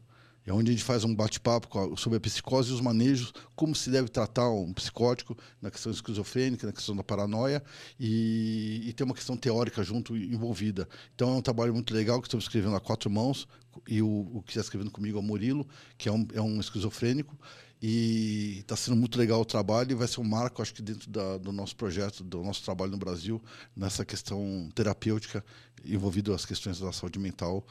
É 0.45 0.53
onde 0.53 0.69
a 0.69 0.73
gente 0.73 0.84
faz 0.84 1.03
um 1.03 1.15
bate-papo 1.15 1.97
sobre 1.97 2.17
a 2.17 2.21
psicose 2.21 2.69
e 2.69 2.73
os 2.73 2.79
manejos, 2.79 3.34
como 3.55 3.73
se 3.73 3.89
deve 3.89 4.10
tratar 4.10 4.47
um 4.49 4.71
psicótico 4.73 5.36
na 5.60 5.71
questão 5.71 5.91
esquizofrênica, 5.91 6.67
na 6.67 6.73
questão 6.73 6.95
da 6.95 7.03
paranoia, 7.03 7.63
e, 7.99 8.84
e 8.86 8.93
tem 8.93 9.05
uma 9.05 9.15
questão 9.15 9.36
teórica 9.36 9.84
junto 9.84 10.15
envolvida. 10.15 10.88
Então 11.15 11.34
é 11.34 11.38
um 11.38 11.41
trabalho 11.41 11.73
muito 11.73 11.93
legal 11.93 12.21
que 12.21 12.27
estamos 12.27 12.45
escrevendo 12.45 12.75
a 12.75 12.79
quatro 12.79 13.10
mãos, 13.10 13.47
e 13.88 14.01
o, 14.01 14.29
o 14.36 14.43
que 14.43 14.51
está 14.51 14.62
escrevendo 14.62 14.91
comigo 14.91 15.17
é 15.17 15.19
o 15.19 15.23
Murilo, 15.23 15.67
que 15.97 16.08
é 16.08 16.12
um, 16.12 16.27
é 16.34 16.41
um 16.41 16.60
esquizofrênico, 16.60 17.36
e 17.81 18.59
está 18.59 18.75
sendo 18.75 18.95
muito 18.95 19.17
legal 19.17 19.41
o 19.41 19.45
trabalho 19.45 19.91
e 19.91 19.95
vai 19.95 20.07
ser 20.07 20.21
um 20.21 20.23
marco, 20.23 20.61
acho 20.61 20.73
que, 20.73 20.81
dentro 20.81 21.09
da, 21.09 21.38
do 21.38 21.51
nosso 21.51 21.75
projeto, 21.75 22.23
do 22.23 22.41
nosso 22.41 22.63
trabalho 22.63 22.91
no 22.91 22.97
Brasil, 22.97 23.41
nessa 23.75 24.05
questão 24.05 24.69
terapêutica 24.73 25.43
envolvida 25.83 26.33
as 26.33 26.45
questões 26.45 26.79
da 26.79 26.91
saúde 26.91 27.19
mental, 27.19 27.65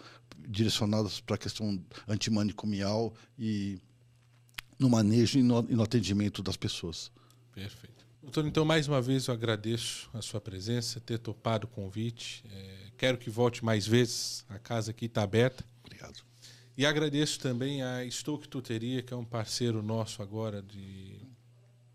direcionadas 0.46 1.20
para 1.20 1.34
a 1.34 1.38
questão 1.38 1.82
antimanicomial 2.06 3.12
e 3.38 3.78
no 4.78 4.88
manejo 4.88 5.38
e 5.38 5.42
no, 5.42 5.66
e 5.68 5.74
no 5.74 5.82
atendimento 5.82 6.42
das 6.42 6.56
pessoas. 6.56 7.10
Perfeito. 7.52 8.04
Doutor, 8.22 8.46
então, 8.46 8.64
mais 8.64 8.88
uma 8.88 9.02
vez 9.02 9.26
eu 9.26 9.34
agradeço 9.34 10.08
a 10.14 10.22
sua 10.22 10.40
presença, 10.40 11.00
ter 11.00 11.18
topado 11.18 11.66
o 11.66 11.68
convite. 11.68 12.44
É, 12.50 12.76
quero 12.96 13.18
que 13.18 13.28
volte 13.28 13.64
mais 13.64 13.86
vezes, 13.86 14.44
a 14.48 14.58
casa 14.58 14.92
aqui 14.92 15.06
está 15.06 15.22
aberta. 15.22 15.64
E 16.76 16.84
agradeço 16.84 17.38
também 17.38 17.82
a 17.82 18.08
Stoke 18.10 18.48
Tuteria, 18.48 19.00
que 19.00 19.14
é 19.14 19.16
um 19.16 19.24
parceiro 19.24 19.80
nosso 19.80 20.20
agora 20.20 20.60
de 20.60 21.20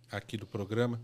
aqui 0.10 0.38
do 0.38 0.46
programa. 0.46 1.02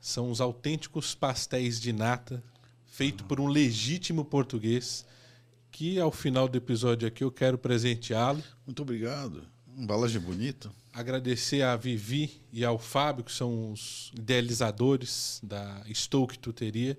São 0.00 0.30
os 0.30 0.40
autênticos 0.40 1.14
pastéis 1.14 1.78
de 1.78 1.92
nata, 1.92 2.42
feito 2.86 3.24
por 3.24 3.38
um 3.38 3.46
legítimo 3.46 4.24
português, 4.24 5.04
que 5.70 6.00
ao 6.00 6.10
final 6.10 6.48
do 6.48 6.56
episódio 6.56 7.06
aqui 7.06 7.22
eu 7.22 7.30
quero 7.30 7.58
presenteá-lo. 7.58 8.42
Muito 8.64 8.80
obrigado. 8.80 9.46
Um 9.76 9.86
balagem 9.86 10.22
bonito. 10.22 10.72
Agradecer 10.90 11.60
a 11.60 11.76
Vivi 11.76 12.40
e 12.50 12.64
ao 12.64 12.78
Fábio, 12.78 13.24
que 13.24 13.32
são 13.32 13.72
os 13.72 14.10
idealizadores 14.16 15.38
da 15.42 15.84
Stoke 15.92 16.38
Tuteria, 16.38 16.98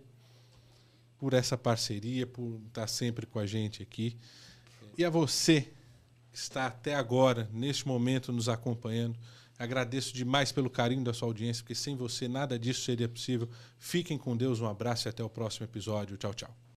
por 1.17 1.33
essa 1.33 1.57
parceria, 1.57 2.27
por 2.27 2.61
estar 2.67 2.85
sempre 2.85 3.25
com 3.25 3.39
a 3.39 3.47
gente 3.47 3.81
aqui. 3.81 4.15
E 4.95 5.03
a 5.03 5.09
você, 5.09 5.73
está 6.39 6.65
até 6.65 6.95
agora, 6.95 7.49
neste 7.51 7.87
momento, 7.87 8.31
nos 8.31 8.49
acompanhando. 8.49 9.17
Agradeço 9.57 10.13
demais 10.13 10.51
pelo 10.51 10.69
carinho 10.69 11.03
da 11.03 11.13
sua 11.13 11.27
audiência, 11.27 11.63
porque 11.63 11.75
sem 11.75 11.95
você 11.95 12.27
nada 12.27 12.57
disso 12.57 12.81
seria 12.81 13.09
possível. 13.09 13.49
Fiquem 13.77 14.17
com 14.17 14.37
Deus, 14.37 14.61
um 14.61 14.67
abraço 14.67 15.07
e 15.07 15.09
até 15.09 15.23
o 15.23 15.29
próximo 15.29 15.65
episódio. 15.65 16.15
Tchau, 16.15 16.33
tchau. 16.33 16.68